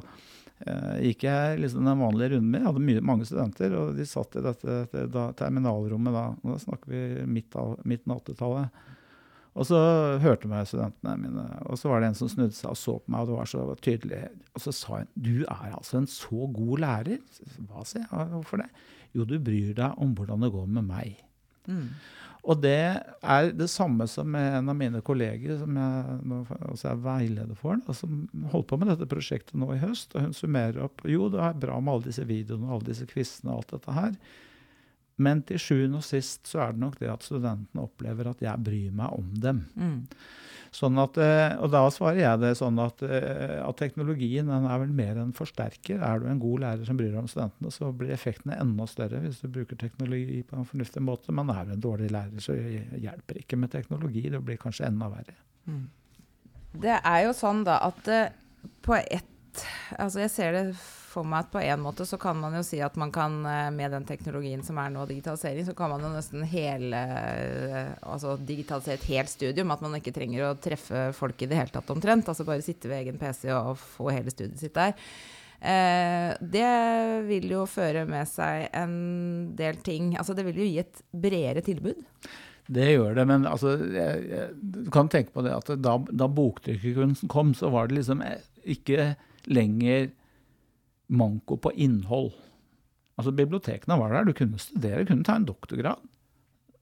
Uh, 0.67 0.97
gikk 0.99 1.23
jeg 1.23 1.59
liksom 1.63 1.85
den 1.87 2.01
vanlige 2.03 2.33
runden 2.33 2.51
med. 2.51 2.61
Jeg 2.61 2.67
hadde 2.67 2.85
mye, 2.89 3.03
mange 3.11 3.27
studenter, 3.29 3.75
og 3.79 3.95
de 3.95 4.07
satt 4.07 4.35
i 4.35 4.43
dette, 4.43 4.67
dette 4.67 5.05
da, 5.13 5.29
terminalrommet 5.39 6.15
da. 6.15 6.25
og 6.35 6.55
Da 6.55 6.61
snakker 6.65 6.93
vi 6.93 7.03
midten 7.31 8.15
av 8.15 8.23
80-tallet. 8.25 8.85
Og 9.59 9.65
så 9.67 9.79
hørte 10.21 10.47
meg 10.47 10.67
studentene 10.69 11.15
mine, 11.19 11.45
og 11.67 11.79
så 11.79 11.89
var 11.91 12.03
det 12.03 12.11
en 12.11 12.19
som 12.19 12.29
snudde 12.31 12.55
seg 12.55 12.69
og 12.71 12.77
så 12.79 12.93
på 13.01 13.11
meg, 13.11 13.23
og 13.23 13.31
det 13.31 13.37
var 13.39 13.49
så 13.49 13.63
tydelig. 13.83 14.21
Og 14.53 14.63
så 14.63 14.73
sa 14.75 14.99
hun 15.01 15.09
du 15.15 15.33
er 15.41 15.73
altså 15.73 15.99
en 15.99 16.07
så 16.11 16.47
god 16.53 16.83
lærer. 16.85 17.41
Hva, 17.57 17.83
sier 17.87 18.05
jeg. 18.05 18.29
Hvorfor 18.35 18.61
det? 18.61 18.69
Jo, 19.17 19.25
du 19.25 19.35
bryr 19.41 19.73
deg 19.77 19.99
om 19.99 20.13
hvordan 20.15 20.45
det 20.45 20.51
går 20.53 20.69
med 20.77 20.87
meg. 20.87 21.23
Mm. 21.69 21.89
Og 22.47 22.61
det 22.63 22.79
er 23.19 23.49
det 23.51 23.67
samme 23.71 24.07
som 24.07 24.35
en 24.39 24.71
av 24.71 24.77
mine 24.77 25.01
kolleger, 25.05 25.57
som 25.59 25.75
jeg 25.75 26.19
nå 26.31 26.39
også 26.71 26.93
er 26.93 27.01
veileder 27.03 27.57
for, 27.59 27.81
da, 27.85 27.95
som 27.95 28.21
holdt 28.53 28.69
på 28.69 28.79
med 28.79 28.93
dette 28.93 29.09
prosjektet 29.11 29.59
nå 29.59 29.73
i 29.75 29.81
høst. 29.81 30.15
Og 30.15 30.29
hun 30.29 30.35
summerer 30.37 30.85
opp 30.85 31.03
jo, 31.09 31.27
det 31.33 31.41
er 31.43 31.59
bra 31.59 31.79
med 31.83 31.97
alle 31.97 32.07
disse 32.07 32.27
videoene 32.29 32.69
og 32.69 32.77
alle 32.77 32.91
disse 32.93 33.09
quizene 33.09 33.51
og 33.51 33.59
alt 33.59 33.75
dette 33.75 33.97
her. 33.97 34.15
Men 35.19 35.43
til 35.47 35.59
sjuende 35.61 35.99
og 35.99 36.05
sist 36.07 36.47
så 36.49 36.63
er 36.65 36.75
det 36.75 36.83
nok 36.83 36.99
det 37.01 37.09
at 37.11 37.25
studentene 37.25 37.83
opplever 37.83 38.31
at 38.31 38.43
jeg 38.43 38.65
bryr 38.65 38.93
meg 38.95 39.17
om 39.17 39.33
dem. 39.43 39.65
Mm. 39.75 39.97
Sånn 40.75 40.99
at, 41.01 41.17
eh, 41.17 41.55
og 41.57 41.71
da 41.73 41.81
svarer 41.89 42.19
jeg 42.21 42.41
det 42.43 42.51
sånn 42.59 42.77
at, 42.81 43.01
eh, 43.01 43.55
at 43.57 43.79
teknologien 43.81 44.51
er 44.53 44.81
vel 44.83 44.91
mer 44.93 45.17
en 45.17 45.31
forsterker. 45.33 45.97
Er 46.05 46.21
du 46.21 46.27
en 46.29 46.41
god 46.41 46.61
lærer 46.61 46.85
som 46.85 46.99
bryr 46.99 47.09
deg 47.09 47.23
om 47.23 47.29
studentene, 47.31 47.71
så 47.73 47.89
blir 47.89 48.13
effektene 48.13 48.59
enda 48.61 48.85
større 48.89 49.23
hvis 49.23 49.41
du 49.41 49.49
bruker 49.49 49.79
teknologi 49.81 50.43
på 50.45 50.59
en 50.59 50.69
fornuftig 50.69 51.01
måte. 51.01 51.33
Men 51.33 51.49
er 51.53 51.65
du 51.65 51.73
en 51.73 51.87
dårlig 51.87 52.11
lærer, 52.13 52.43
så 52.43 52.53
hjelper 52.53 53.41
ikke 53.41 53.57
med 53.57 53.73
teknologi. 53.73 54.27
Det 54.29 54.43
blir 54.45 54.61
kanskje 54.61 54.85
enda 54.91 55.09
verre. 55.09 55.35
Mm. 55.65 55.87
Det 56.85 56.99
er 57.01 57.25
jo 57.25 57.33
sånn 57.33 57.65
da 57.65 57.81
at 57.89 58.13
eh, 58.13 58.31
på 58.85 58.97
ett 59.01 59.25
Altså 59.97 60.21
jeg 60.21 60.29
ser 60.31 60.53
det 60.53 60.63
for 61.09 61.27
meg 61.27 61.47
at 61.47 61.51
på 61.53 61.61
en 61.63 61.81
måte 61.81 62.05
så 62.07 62.19
kan 62.21 62.37
man 62.39 62.53
jo 62.57 62.61
si 62.65 62.79
at 62.85 62.95
man 62.99 63.11
kan, 63.13 63.39
eh, 63.45 63.69
med 63.73 63.91
den 63.95 64.05
teknologien 64.07 64.61
som 64.65 64.77
er 64.81 64.91
nå, 64.93 65.05
digitalisering, 65.09 65.65
så 65.65 65.75
kan 65.77 65.91
man 65.93 66.05
jo 66.05 66.11
nesten 66.13 66.45
hele 66.47 66.99
eh, 66.99 67.91
Altså 68.05 68.35
digitalisere 68.37 68.99
et 68.99 69.09
helt 69.09 69.31
studium. 69.31 69.71
At 69.73 69.81
man 69.83 69.97
ikke 69.97 70.13
trenger 70.15 70.45
å 70.47 70.57
treffe 70.61 71.09
folk 71.17 71.41
i 71.41 71.49
det 71.49 71.57
hele 71.57 71.73
tatt 71.73 71.89
omtrent. 71.93 72.29
Altså 72.29 72.45
bare 72.47 72.65
sitte 72.65 72.89
ved 72.91 73.03
egen 73.03 73.19
PC 73.21 73.49
og 73.55 73.77
få 73.81 74.09
hele 74.13 74.33
studiet 74.33 74.61
sitt 74.61 74.77
der. 74.77 74.95
Eh, 75.59 76.33
det 76.39 76.69
vil 77.27 77.49
jo 77.51 77.65
føre 77.69 78.05
med 78.09 78.29
seg 78.29 78.69
en 78.77 79.55
del 79.59 79.81
ting. 79.85 80.13
Altså 80.17 80.37
det 80.37 80.45
vil 80.47 80.61
jo 80.61 80.69
gi 80.69 80.77
et 80.83 81.01
bredere 81.11 81.65
tilbud. 81.65 82.05
Det 82.69 82.85
gjør 82.91 83.15
det, 83.17 83.25
men 83.25 83.47
altså, 83.49 83.73
jeg, 83.81 84.25
jeg, 84.29 84.49
du 84.61 84.91
kan 84.93 85.09
tenke 85.09 85.33
på 85.33 85.41
det 85.41 85.55
at 85.55 85.71
da, 85.81 85.95
da 86.05 86.27
boktrykkerkunsten 86.29 87.31
kom, 87.31 87.55
så 87.57 87.71
var 87.73 87.89
det 87.89 87.97
liksom 87.97 88.21
ikke 88.69 89.15
lenger 89.49 90.11
manko 91.09 91.57
på 91.57 91.73
innhold. 91.73 92.31
Altså 93.19 93.33
Bibliotekene 93.35 93.97
var 93.99 94.13
der, 94.13 94.29
du 94.29 94.37
kunne 94.37 94.61
studere, 94.61 95.03
du 95.03 95.11
kunne 95.11 95.27
ta 95.27 95.35
en 95.39 95.47
doktorgrad. 95.49 96.01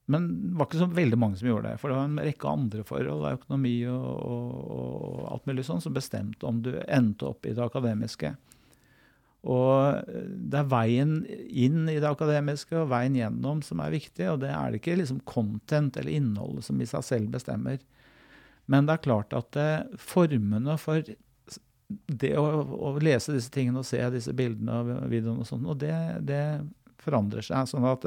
Men 0.07 0.27
det 0.29 0.53
var 0.60 0.69
ikke 0.69 0.79
så 0.79 0.88
veldig 0.96 1.17
mange 1.19 1.39
som 1.39 1.50
gjorde 1.50 1.72
det. 1.72 1.79
For 1.81 1.91
det 1.91 1.98
var 1.98 2.05
en 2.07 2.22
rekke 2.24 2.51
andre 2.51 2.84
forhold, 2.88 3.25
økonomi 3.27 3.75
og, 3.91 4.05
og, 4.07 4.51
og 4.77 5.24
alt 5.34 5.50
mulig 5.50 5.65
sånn, 5.67 5.84
som 5.84 5.96
bestemte 5.96 6.48
om 6.48 6.62
du 6.63 6.72
endte 6.86 7.27
opp 7.27 7.48
i 7.48 7.55
det 7.57 7.65
akademiske. 7.65 8.31
Og 9.48 10.07
det 10.07 10.60
er 10.60 10.72
veien 10.72 11.19
inn 11.27 11.86
i 11.91 12.00
det 12.00 12.07
akademiske 12.10 12.75
og 12.81 12.89
veien 12.91 13.15
gjennom 13.19 13.62
som 13.63 13.84
er 13.84 13.93
viktig. 13.93 14.25
Og 14.31 14.41
det 14.43 14.51
er 14.53 14.72
det 14.72 14.81
ikke 14.81 14.98
liksom 15.01 15.22
content 15.27 16.00
eller 16.00 16.15
innholdet 16.15 16.67
som 16.67 16.79
i 16.81 16.88
seg 16.89 17.05
selv 17.05 17.36
bestemmer. 17.36 17.79
Men 18.67 18.88
det 18.88 18.98
er 18.98 19.05
klart 19.05 19.36
at 19.36 19.60
eh, 19.60 19.86
formene 20.00 20.75
for 20.81 21.03
det 21.88 22.34
å, 22.40 22.44
å, 22.64 22.92
lese 23.00 23.36
disse 23.36 23.52
tingene 23.54 23.82
og 23.82 23.88
se 23.88 24.02
disse 24.12 24.34
bildene 24.36 24.82
og 24.82 25.08
videoene 25.12 25.46
og 25.46 25.48
sånn, 25.48 25.64
og 25.70 25.80
det, 25.84 25.96
det, 26.28 26.44
forandrer 27.04 27.46
seg. 27.46 27.70
sånn 27.70 27.86
at 27.88 28.04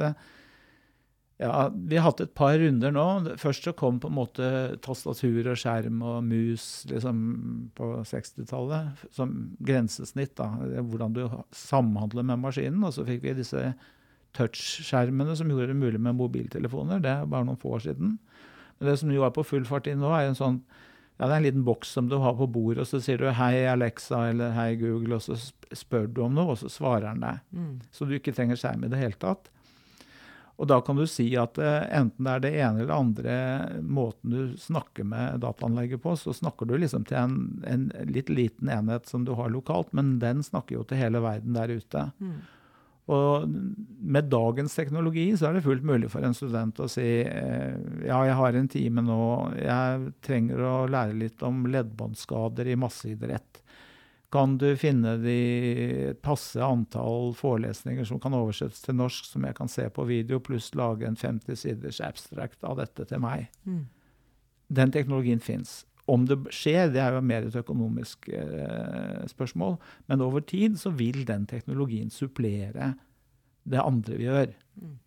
ja, 1.41 1.71
Vi 1.73 1.97
har 1.97 2.03
hatt 2.05 2.19
et 2.21 2.35
par 2.37 2.53
runder 2.61 2.91
nå. 2.93 3.05
Først 3.41 3.65
så 3.65 3.73
kom 3.73 3.97
på 4.03 4.11
en 4.11 4.17
måte 4.19 4.49
tastatur 4.85 5.47
og 5.49 5.57
skjerm 5.57 6.03
og 6.05 6.19
mus 6.27 6.83
liksom 6.91 7.23
på 7.73 7.87
60-tallet 8.05 9.07
som 9.15 9.33
grensesnitt. 9.65 10.35
da, 10.37 10.51
Hvordan 10.85 11.17
du 11.17 11.23
samhandler 11.55 12.27
med 12.29 12.43
maskinen. 12.43 12.83
Og 12.85 12.93
så 12.93 13.07
fikk 13.07 13.25
vi 13.25 13.39
disse 13.39 13.71
touchskjermene 14.37 15.33
som 15.39 15.49
gjorde 15.49 15.71
det 15.71 15.79
mulig 15.81 16.03
med 16.03 16.19
mobiltelefoner. 16.19 17.01
Det 17.01 17.15
er 17.15 17.31
bare 17.31 17.49
noen 17.49 17.59
få 17.59 17.73
år 17.79 17.87
siden. 17.87 18.19
Men 18.77 18.91
det 18.91 18.99
som 19.01 19.09
jo 19.13 19.25
er 19.25 19.33
på 19.33 19.47
full 19.47 19.65
fart 19.65 19.89
inn 19.89 20.03
nå, 20.03 20.13
er 20.13 20.29
en 20.29 20.37
sånn 20.37 20.61
ja, 21.21 21.27
det 21.27 21.33
er 21.35 21.37
en 21.37 21.45
liten 21.45 21.65
boks 21.65 21.89
som 21.93 22.07
du 22.09 22.15
har 22.17 22.33
på 22.33 22.47
bordet, 22.49 22.81
og 22.81 22.87
så 22.89 22.97
sier 22.97 23.19
du 23.21 23.27
'Hei, 23.29 23.67
Alexa' 23.69 24.31
eller 24.31 24.55
'Hei, 24.55 24.73
Google', 24.75 25.19
og 25.19 25.21
så 25.21 25.35
spør 25.71 26.07
du 26.09 26.23
om 26.25 26.33
noe, 26.33 26.55
og 26.55 26.57
så 26.57 26.69
svarer 26.69 27.11
den 27.11 27.21
deg. 27.21 27.43
Mm. 27.53 27.75
Så 27.91 28.07
du 28.09 28.15
ikke 28.17 28.33
trenger 28.33 28.57
skjerm 28.57 28.85
i 28.85 28.89
det 28.89 28.97
hele 28.97 29.19
tatt. 29.21 29.51
Og 30.57 30.67
da 30.67 30.79
kan 30.81 30.97
du 30.97 31.05
si 31.05 31.27
at 31.37 31.59
uh, 31.61 31.85
enten 31.93 32.25
det 32.25 32.33
er 32.33 32.41
det 32.41 32.51
ene 32.57 32.81
eller 32.81 32.93
andre 32.93 33.35
måten 33.81 34.33
du 34.33 34.57
snakker 34.57 35.05
med 35.05 35.39
dataanlegget 35.45 36.01
på, 36.01 36.15
så 36.17 36.33
snakker 36.33 36.65
du 36.65 36.75
liksom 36.77 37.05
til 37.05 37.17
en, 37.17 37.37
en, 37.69 37.91
litt 38.09 38.29
liten 38.29 38.69
enhet 38.69 39.05
som 39.05 39.23
du 39.25 39.33
har 39.37 39.53
lokalt, 39.53 39.93
men 39.93 40.19
den 40.19 40.41
snakker 40.41 40.79
jo 40.79 40.83
til 40.83 40.97
hele 40.97 41.21
verden 41.21 41.53
der 41.53 41.69
ute. 41.69 42.07
Mm. 42.17 42.41
Og 43.11 43.47
med 44.01 44.29
dagens 44.31 44.75
teknologi 44.75 45.25
så 45.37 45.49
er 45.49 45.57
det 45.57 45.65
fullt 45.65 45.83
mulig 45.87 46.07
for 46.13 46.23
en 46.23 46.35
student 46.35 46.79
å 46.79 46.87
si 46.91 47.07
eh, 47.25 47.73
ja, 48.05 48.21
jeg 48.27 48.37
har 48.39 48.57
en 48.57 48.69
time 48.71 49.03
nå, 49.03 49.23
jeg 49.59 50.13
trenger 50.23 50.63
å 50.63 50.75
lære 50.91 51.17
litt 51.19 51.43
om 51.43 51.65
leddbåndskader 51.67 52.71
i 52.71 52.77
masseidrett. 52.79 53.61
Kan 54.31 54.55
du 54.57 54.69
finne 54.79 55.17
de 55.19 56.13
passe 56.23 56.61
antall 56.63 57.33
forelesninger 57.35 58.07
som 58.07 58.19
kan 58.23 58.35
oversettes 58.37 58.85
til 58.85 58.95
norsk, 58.95 59.27
som 59.27 59.43
jeg 59.43 59.57
kan 59.57 59.71
se 59.71 59.89
på 59.91 60.05
video, 60.07 60.39
pluss 60.39 60.69
lage 60.79 61.03
en 61.03 61.19
50 61.19 61.59
siders 61.59 61.99
abstract 62.05 62.63
av 62.63 62.79
dette 62.79 63.09
til 63.09 63.19
meg? 63.19 63.49
Mm. 63.67 63.89
Den 64.71 64.93
teknologien 64.95 65.43
fins. 65.43 65.81
Om 66.11 66.25
det 66.27 66.37
skjer, 66.51 66.89
det 66.91 66.99
er 67.03 67.15
jo 67.15 67.21
mer 67.23 67.47
et 67.47 67.55
økonomisk 67.55 68.27
eh, 68.35 69.21
spørsmål. 69.31 69.77
Men 70.11 70.23
over 70.25 70.43
tid 70.43 70.75
så 70.81 70.91
vil 70.95 71.23
den 71.27 71.45
teknologien 71.47 72.11
supplere 72.11 72.93
det 73.63 73.79
andre 73.79 74.17
vi 74.19 74.27
gjør. 74.27 74.51
Mm. 74.81 74.97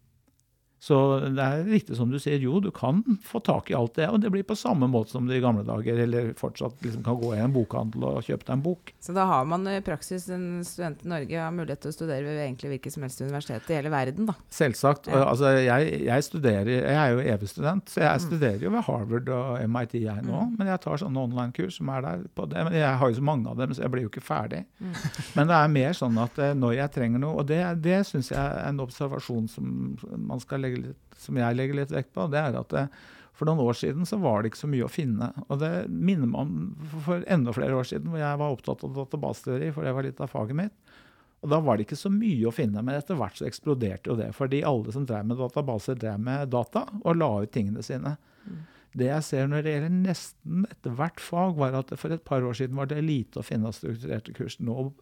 Så 0.85 0.97
det 1.33 1.41
er 1.41 1.63
riktig 1.65 1.97
som 1.97 2.11
du 2.13 2.19
sier, 2.21 2.43
jo, 2.45 2.59
du 2.61 2.69
kan 2.75 2.99
få 3.25 3.41
tak 3.41 3.71
i 3.73 3.77
alt 3.79 3.95
det. 3.97 4.05
Og 4.13 4.19
det 4.21 4.29
blir 4.35 4.45
på 4.45 4.57
samme 4.59 4.85
måte 4.91 5.15
som 5.15 5.25
det 5.25 5.39
i 5.39 5.41
gamle 5.41 5.63
dager, 5.65 5.97
eller 6.05 6.35
fortsatt 6.37 6.83
liksom 6.85 7.05
kan 7.07 7.17
gå 7.23 7.31
i 7.33 7.41
en 7.41 7.55
bokhandel 7.55 8.05
og 8.11 8.19
kjøpe 8.27 8.45
deg 8.45 8.53
en 8.53 8.65
bok. 8.67 8.93
Så 9.01 9.15
da 9.17 9.25
har 9.31 9.47
man 9.49 9.65
i 9.71 9.79
praksis 9.87 10.27
en 10.35 10.61
student 10.67 11.01
i 11.07 11.09
Norge 11.15 11.41
har 11.41 11.55
mulighet 11.57 11.81
til 11.87 11.95
å 11.95 11.97
studere 11.97 12.27
ved 12.27 12.43
egentlig 12.43 12.75
hvilket 12.75 12.97
som 12.97 13.07
helst 13.07 13.23
universitet 13.25 13.71
i 13.73 13.79
hele 13.79 13.93
verden, 13.95 14.29
da? 14.29 14.35
Selvsagt. 14.53 15.09
Ja. 15.09 15.23
Altså, 15.31 15.55
jeg, 15.57 16.03
jeg, 16.05 16.27
studerer, 16.29 16.73
jeg 16.75 17.01
er 17.01 17.15
jo 17.15 17.25
evig-student, 17.33 17.89
så 17.89 18.05
jeg 18.05 18.21
mm. 18.21 18.25
studerer 18.27 18.69
jo 18.69 18.75
ved 18.77 18.87
Harvard 18.91 19.33
og 19.39 19.65
MIT 19.79 19.97
jeg 20.03 20.27
nå. 20.29 20.43
Mm. 20.51 20.55
Men 20.61 20.73
jeg 20.75 20.85
tar 20.85 21.01
sånne 21.01 21.25
online-kurs 21.31 21.81
som 21.81 21.95
er 21.97 22.05
der 22.05 22.29
på 22.37 22.49
det. 22.53 22.67
Men 22.69 22.77
jeg 22.77 23.01
har 23.01 23.15
jo 23.15 23.19
så 23.23 23.27
mange 23.31 23.49
av 23.49 23.65
dem, 23.65 23.73
så 23.73 23.87
jeg 23.87 23.95
blir 23.97 24.05
jo 24.05 24.13
ikke 24.13 24.27
ferdig. 24.29 24.67
Mm. 24.85 24.93
Men 25.41 25.49
det 25.49 25.63
er 25.63 25.75
mer 25.79 25.97
sånn 25.97 26.21
at 26.21 26.45
eh, 26.45 26.55
når 26.61 26.77
jeg 26.83 26.95
trenger 27.01 27.25
noe, 27.25 27.41
og 27.41 27.49
det, 27.49 27.63
det 27.89 28.05
syns 28.11 28.35
jeg 28.35 28.41
er 28.45 28.69
en 28.69 28.85
observasjon 28.85 29.49
som 29.49 29.75
man 30.29 30.45
skal 30.45 30.61
legge 30.61 30.74
litt, 30.81 31.19
som 31.21 31.39
jeg 31.39 31.57
legger 31.59 31.79
litt 31.79 31.93
vekt 31.95 32.13
på, 32.17 32.27
det 32.33 32.41
er 32.41 32.59
at 32.59 32.73
det, 32.75 32.89
for 33.35 33.51
noen 33.51 33.65
år 33.65 33.77
siden 33.79 34.07
så 34.07 34.19
var 34.23 34.43
det 34.43 34.53
ikke 34.53 34.63
så 34.63 34.71
mye 34.71 34.87
å 34.87 34.93
finne. 34.93 35.31
Og 35.49 35.59
det 35.63 35.73
minner 35.91 36.31
meg 36.31 36.45
om 36.45 37.01
for 37.07 37.25
enda 37.31 37.55
flere 37.57 37.75
år 37.81 37.89
siden 37.89 38.13
hvor 38.13 38.23
jeg 38.23 38.41
var 38.41 38.55
opptatt 38.55 38.85
av 38.87 38.95
databaseteori, 38.99 39.73
for 39.75 39.87
det 39.87 39.95
var 39.97 40.07
litt 40.07 40.23
av 40.23 40.31
faget 40.31 40.59
mitt. 40.59 40.77
Og 41.45 41.51
da 41.53 41.59
var 41.61 41.77
det 41.77 41.85
ikke 41.85 41.99
så 42.01 42.09
mye 42.09 42.47
å 42.49 42.55
finne, 42.55 42.81
men 42.81 42.97
etter 42.97 43.19
hvert 43.21 43.37
så 43.37 43.49
eksploderte 43.49 44.09
jo 44.09 44.17
det. 44.17 44.31
Fordi 44.37 44.63
alle 44.65 44.95
som 44.95 45.05
drev 45.09 45.27
med 45.29 45.43
databaser, 45.43 45.99
drev 46.01 46.23
med 46.25 46.55
data 46.55 46.87
og 47.03 47.19
la 47.19 47.29
ut 47.45 47.53
tingene 47.53 47.83
sine. 47.85 48.15
Mm. 48.47 48.63
Det 48.95 49.11
jeg 49.11 49.27
ser 49.27 49.51
når 49.51 49.67
det 49.67 49.75
gjelder 49.75 49.97
nesten 49.97 50.65
ethvert 50.71 51.21
fag, 51.21 51.59
var 51.59 51.77
at 51.81 51.91
for 51.99 52.15
et 52.15 52.25
par 52.25 52.47
år 52.47 52.57
siden 52.57 52.79
var 52.79 52.89
det 52.89 53.03
lite 53.03 53.43
å 53.43 53.45
finne 53.45 53.69
av 53.69 53.75
strukturerte 53.77 54.33
kurs. 54.39 54.57
Nå 54.63 54.93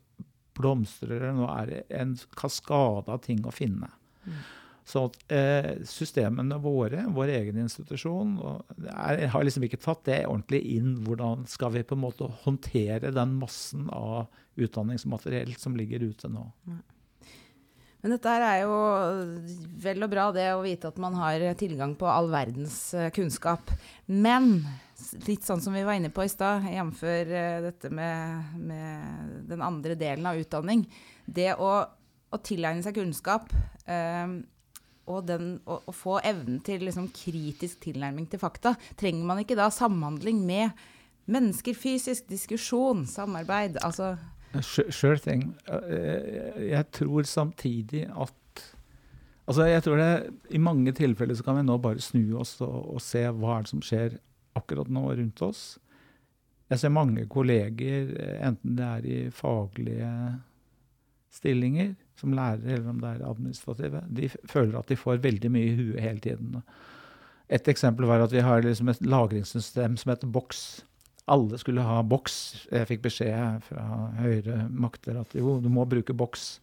blomstrer 0.56 1.20
det. 1.20 1.30
Nå 1.36 1.46
er 1.52 1.68
det 1.68 1.82
en 2.00 2.16
kaskade 2.38 3.12
av 3.12 3.22
ting 3.28 3.44
å 3.46 3.54
finne. 3.54 3.92
Mm. 4.24 4.42
Så 4.84 5.04
eh, 5.30 5.76
systemene 5.86 6.58
våre, 6.58 7.04
vår 7.14 7.30
egen 7.36 7.60
institusjon, 7.62 8.34
er, 8.90 9.26
har 9.30 9.44
liksom 9.46 9.66
ikke 9.68 9.80
tatt 9.82 10.02
det 10.08 10.24
ordentlig 10.26 10.62
inn. 10.74 10.96
Hvordan 11.06 11.46
skal 11.50 11.76
vi 11.76 11.84
på 11.86 11.94
en 11.94 12.02
måte 12.02 12.30
håndtere 12.42 13.12
den 13.14 13.36
massen 13.38 13.86
av 13.94 14.26
utdanningsmateriell 14.54 15.54
som 15.54 15.76
ligger 15.76 16.02
ute 16.02 16.28
nå. 16.28 16.50
Men 18.02 18.16
dette 18.16 18.30
er 18.34 18.64
jo 18.64 18.76
vel 19.84 20.02
og 20.02 20.10
bra 20.10 20.24
det 20.34 20.48
å 20.56 20.62
vite 20.64 20.90
at 20.90 20.98
man 21.02 21.14
har 21.20 21.44
tilgang 21.58 21.94
på 21.98 22.08
all 22.10 22.32
verdens 22.32 22.78
eh, 22.98 23.12
kunnskap. 23.14 23.70
Men 24.10 24.56
litt 25.28 25.46
sånn 25.46 25.62
som 25.62 25.76
vi 25.76 25.84
var 25.86 26.00
inne 26.00 26.10
på 26.10 26.24
i 26.26 26.30
stad, 26.30 26.66
jf. 26.66 27.04
Dette 27.68 27.92
med, 27.94 28.56
med, 28.58 29.36
den 29.46 29.62
andre 29.62 29.94
delen 29.98 30.26
av 30.26 30.40
utdanning. 30.40 30.82
Det 31.26 31.52
å, 31.54 31.70
å 32.34 32.42
tilegne 32.42 32.82
seg 32.82 32.98
kunnskap 32.98 33.54
eh, 33.86 34.34
og, 35.06 35.24
den, 35.28 35.54
å, 35.66 35.80
å, 35.88 35.94
få 35.94 36.18
evnen 36.24 36.60
til 36.64 36.84
liksom, 36.86 37.08
kritisk 37.14 37.82
tilnærming 37.86 38.28
til 38.30 38.42
fakta, 38.42 38.74
trenger 38.98 39.26
man 39.28 39.42
ikke 39.42 39.58
da 39.58 39.68
samhandling 39.72 40.44
med 40.46 40.84
mennesker, 41.32 41.76
fysisk 41.78 42.28
diskusjon, 42.30 43.06
samarbeid? 43.10 43.80
Altså 43.82 44.16
Sure 44.60 45.16
thing. 45.16 45.54
Jeg 46.60 46.84
tror 46.92 47.24
samtidig 47.24 48.04
at 48.12 48.36
Altså, 49.42 49.64
jeg 49.66 49.82
tror 49.82 49.96
det, 49.98 50.30
I 50.54 50.58
mange 50.62 50.92
tilfeller 50.94 51.34
så 51.34 51.42
kan 51.42 51.56
vi 51.58 51.64
nå 51.66 51.74
bare 51.82 52.00
snu 52.00 52.36
oss 52.38 52.54
og, 52.62 52.76
og 52.94 53.00
se 53.02 53.24
hva 53.26 53.56
er 53.56 53.64
det 53.64 53.72
som 53.72 53.80
skjer 53.82 54.14
akkurat 54.56 54.88
nå 54.92 55.02
rundt 55.18 55.42
oss. 55.42 55.62
Jeg 56.70 56.78
ser 56.78 56.92
mange 56.94 57.24
kolleger, 57.28 58.12
enten 58.38 58.76
det 58.78 58.86
er 58.86 59.08
i 59.08 59.18
faglige 59.34 60.12
stillinger 61.34 61.90
som 62.20 62.34
lærer, 62.36 62.64
eller 62.76 62.88
om 62.92 63.00
det 63.02 63.10
er 63.10 63.26
administrative, 63.26 64.02
de 64.08 64.30
føler 64.50 64.78
at 64.78 64.88
de 64.90 64.98
får 64.98 65.22
veldig 65.24 65.50
mye 65.52 65.70
i 65.70 65.76
huet 65.78 66.02
hele 66.04 66.22
tiden. 66.22 66.62
Et 67.52 67.68
eksempel 67.68 68.06
var 68.08 68.22
at 68.24 68.32
vi 68.32 68.44
har 68.44 68.64
liksom 68.64 68.88
et 68.92 69.04
lagringssystem 69.04 69.98
som 70.00 70.12
heter 70.12 70.30
Box 70.32 70.82
alle 71.30 71.58
skulle 71.60 71.84
ha 71.86 72.00
boks. 72.02 72.38
Jeg 72.72 72.88
fikk 72.90 73.04
beskjed 73.06 73.62
fra 73.68 73.84
høyere 74.18 74.66
makter 74.70 75.20
at 75.20 75.34
jo, 75.38 75.58
du 75.62 75.68
må 75.72 75.86
bruke 75.88 76.16
boks. 76.16 76.56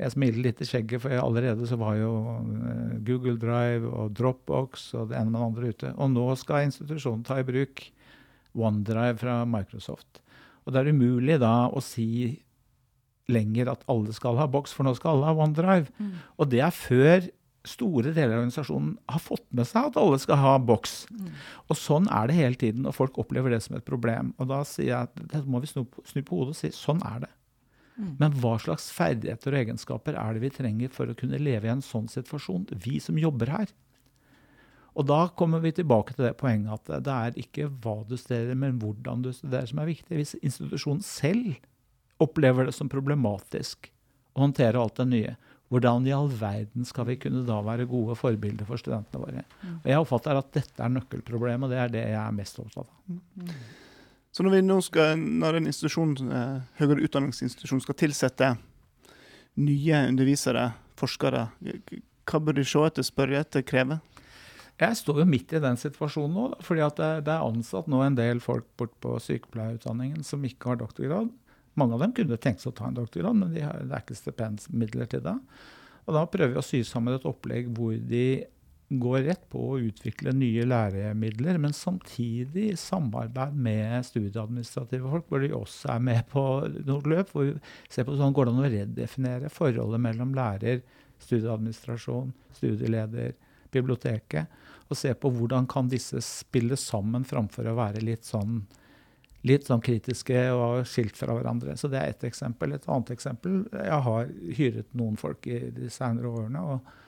Jeg 0.00 0.14
smiler 0.14 0.40
litt 0.46 0.62
i 0.64 0.66
skjegget, 0.66 1.04
for 1.04 1.14
allerede 1.14 1.66
så 1.68 1.76
var 1.78 1.98
jo 2.00 2.12
eh, 2.40 2.94
Google 3.06 3.36
Drive 3.38 3.86
og 3.86 4.14
Dropbox 4.18 4.88
og 4.98 5.10
det 5.10 5.18
ene 5.18 5.30
med 5.30 5.38
det 5.38 5.48
andre 5.48 5.72
ute. 5.74 5.92
Og 5.94 6.14
nå 6.14 6.24
skal 6.40 6.66
institusjonen 6.66 7.26
ta 7.28 7.38
i 7.38 7.46
bruk 7.46 7.84
OneDrive 8.56 9.20
fra 9.20 9.42
Microsoft. 9.48 10.22
Og 10.64 10.72
det 10.72 10.80
er 10.80 10.94
umulig 10.94 11.38
da 11.42 11.68
å 11.68 11.82
si 11.84 12.40
lenger 13.30 13.70
at 13.70 13.84
alle 13.90 14.14
skal 14.16 14.40
ha 14.40 14.48
boks, 14.50 14.74
for 14.74 14.86
nå 14.86 14.94
skal 14.98 15.16
alle 15.16 15.30
ha 15.30 15.46
OneDrive. 15.46 15.92
Mm. 15.98 16.12
Og 16.38 16.50
det 16.52 16.62
er 16.64 16.74
før 16.74 17.28
store 17.68 18.10
deler 18.10 18.34
av 18.34 18.40
organisasjonen 18.40 18.96
har 19.12 19.22
fått 19.22 19.44
med 19.54 19.68
seg 19.68 19.92
at 19.92 19.98
alle 20.00 20.18
skal 20.22 20.40
ha 20.40 20.56
boks. 20.58 21.04
Mm. 21.14 21.28
Og 21.68 21.78
sånn 21.78 22.08
er 22.10 22.28
det 22.28 22.38
hele 22.38 22.58
tiden, 22.58 22.88
og 22.88 22.96
folk 22.96 23.20
opplever 23.22 23.54
det 23.54 23.62
som 23.66 23.76
et 23.78 23.86
problem. 23.86 24.32
Og 24.42 24.50
da 24.50 24.62
sier 24.66 24.90
jeg 24.90 25.10
at 25.10 25.22
det 25.34 25.44
må 25.46 25.62
vi 25.62 25.70
snu, 25.70 25.84
snu 26.08 26.24
på 26.26 26.40
hodet 26.40 26.56
og 26.56 26.58
si 26.58 26.72
sånn 26.74 27.02
er 27.06 27.22
det. 27.26 27.30
Mm. 27.92 28.12
Men 28.18 28.36
hva 28.42 28.56
slags 28.62 28.88
ferdigheter 28.94 29.52
og 29.52 29.62
egenskaper 29.62 30.18
er 30.18 30.34
det 30.34 30.42
vi 30.42 30.52
trenger 30.54 30.92
for 30.92 31.10
å 31.10 31.16
kunne 31.18 31.40
leve 31.42 31.68
i 31.68 31.74
en 31.74 31.84
sånn 31.84 32.08
situasjon, 32.10 32.70
vi 32.82 32.98
som 33.04 33.20
jobber 33.20 33.52
her? 33.52 33.72
Og 34.98 35.06
da 35.08 35.22
kommer 35.38 35.62
vi 35.62 35.72
tilbake 35.72 36.16
til 36.16 36.26
det 36.26 36.34
poenget 36.40 36.90
at 36.90 37.04
det 37.06 37.12
er 37.14 37.38
ikke 37.40 37.70
hva 37.84 38.02
du 38.04 38.16
studerer, 38.18 38.56
men 38.58 38.80
hvordan 38.80 39.22
du 39.24 39.30
studerer 39.32 39.70
som 39.70 39.80
er 39.80 39.88
viktig. 39.88 40.18
Hvis 40.18 40.34
institusjonen 40.42 41.04
selv 41.06 41.54
opplever 42.22 42.68
det 42.68 42.76
som 42.76 42.90
problematisk 42.92 43.90
å 44.32 44.46
håndtere 44.46 44.80
alt 44.80 45.00
det 45.00 45.08
nye, 45.10 45.34
hvordan 45.72 46.04
i 46.04 46.12
all 46.12 46.28
verden 46.28 46.84
skal 46.84 47.06
vi 47.08 47.16
kunne 47.20 47.46
da 47.48 47.58
være 47.64 47.88
gode 47.88 48.16
forbilder 48.20 48.68
for 48.68 48.80
studentene 48.80 49.22
våre? 49.22 49.44
Mm. 49.62 49.78
Og 49.78 49.86
Jeg 49.88 50.02
oppfatter 50.02 50.40
at 50.40 50.50
dette 50.52 50.84
er 50.84 50.92
nøkkelproblemet, 50.92 51.64
og 51.64 51.72
det 51.72 51.80
er 51.80 51.94
det 51.94 52.02
jeg 52.10 52.20
er 52.20 52.36
mest 52.36 52.60
opptatt 52.60 52.84
av. 52.84 53.16
Mm. 53.16 53.54
Så 54.32 54.44
når, 54.44 54.54
vi 54.54 54.60
nå 54.64 54.78
skal, 54.84 55.16
når 55.20 55.58
en 55.58 55.68
institusjon, 55.68 56.12
eh, 56.28 56.60
høyere 56.80 57.04
utdanningsinstitusjon 57.08 57.82
skal 57.84 57.98
tilsette 58.00 58.54
nye 59.60 60.06
undervisere, 60.08 60.70
forskere, 61.00 61.46
hva 62.28 62.40
bør 62.40 62.56
de 62.56 62.64
se 62.68 62.84
etter, 62.88 63.04
spørre 63.04 63.40
etter, 63.40 63.64
kreve? 63.64 64.00
Jeg 64.80 64.96
står 64.98 65.20
jo 65.22 65.28
midt 65.28 65.52
i 65.52 65.60
den 65.62 65.76
situasjonen 65.78 66.36
nå. 66.36 66.46
fordi 66.64 66.84
det, 66.98 67.10
det, 67.28 67.34
er 67.34 67.44
ansatt 67.44 67.88
nå 67.92 68.00
en 68.02 68.16
del 68.18 68.40
folk 68.42 68.64
bort 68.80 68.94
på 69.04 69.18
sykepleierutdanningen 69.20 70.24
som 70.26 70.44
ikke 70.48 70.72
har 70.72 70.80
doktorgrad. 70.80 71.28
Mange 71.78 71.96
av 71.96 72.02
dem 72.04 72.14
kunne 72.16 72.40
tenkt 72.40 72.62
seg 72.62 72.72
å 72.72 72.78
ta 72.78 72.88
en 72.88 72.96
doktorgrad, 72.98 73.38
men 73.38 73.54
de 73.54 73.62
har, 73.64 73.78
det 73.80 73.96
er 73.96 74.04
ikke 74.04 74.18
stipendmidler 74.18 75.08
til 75.12 75.22
det. 75.24 75.36
Og 76.06 76.16
da 76.16 76.24
prøver 76.28 76.56
vi 76.56 76.60
å 76.60 76.66
sy 76.66 76.82
sammen 76.84 77.16
et 77.16 77.28
opplegg 77.28 77.70
hvor 77.76 77.94
de 77.96 78.26
går 79.00 79.22
rett 79.24 79.44
på 79.48 79.60
å 79.72 79.78
utvikle 79.80 80.34
nye 80.36 80.66
læremidler, 80.68 81.56
men 81.62 81.72
samtidig 81.76 82.74
samarbeid 82.80 83.54
med 83.56 84.04
studieadministrative 84.04 85.08
folk, 85.08 85.30
hvor 85.30 85.44
de 85.44 85.52
også 85.56 85.94
er 85.94 86.02
med 86.10 86.26
på 86.32 86.42
noe 86.88 87.08
løp. 87.08 87.32
hvor 87.32 87.48
vi 87.48 87.54
ser 87.88 88.04
på 88.04 88.18
sånn, 88.18 88.34
Går 88.36 88.46
det 88.46 88.52
an 88.52 88.64
å 88.64 88.72
redefinere 88.74 89.52
forholdet 89.52 90.00
mellom 90.00 90.34
lærer, 90.36 90.82
studieadministrasjon, 91.24 92.34
studieleder, 92.58 93.32
biblioteket? 93.72 94.60
Og 94.90 94.98
se 94.98 95.14
på 95.14 95.30
hvordan 95.32 95.66
kan 95.70 95.88
disse 95.88 96.20
spille 96.20 96.76
sammen 96.76 97.24
framfor 97.24 97.70
å 97.70 97.78
være 97.78 98.04
litt 98.04 98.28
sånn 98.28 98.60
litt 99.48 99.66
sånn 99.66 99.82
kritiske 99.82 100.44
og 100.54 100.86
skilt 100.86 101.16
fra 101.18 101.34
hverandre. 101.34 101.74
Så 101.78 101.90
det 101.90 101.98
er 101.98 102.12
ett 102.12 102.26
eksempel. 102.28 102.76
Et 102.76 102.88
annet 102.88 103.10
eksempel 103.14 103.64
Jeg 103.72 104.00
har 104.06 104.28
hyret 104.58 104.90
noen 104.98 105.18
folk 105.18 105.46
i 105.50 105.58
de 105.74 105.90
senere 105.90 106.30
årene. 106.30 106.62
og 106.62 106.98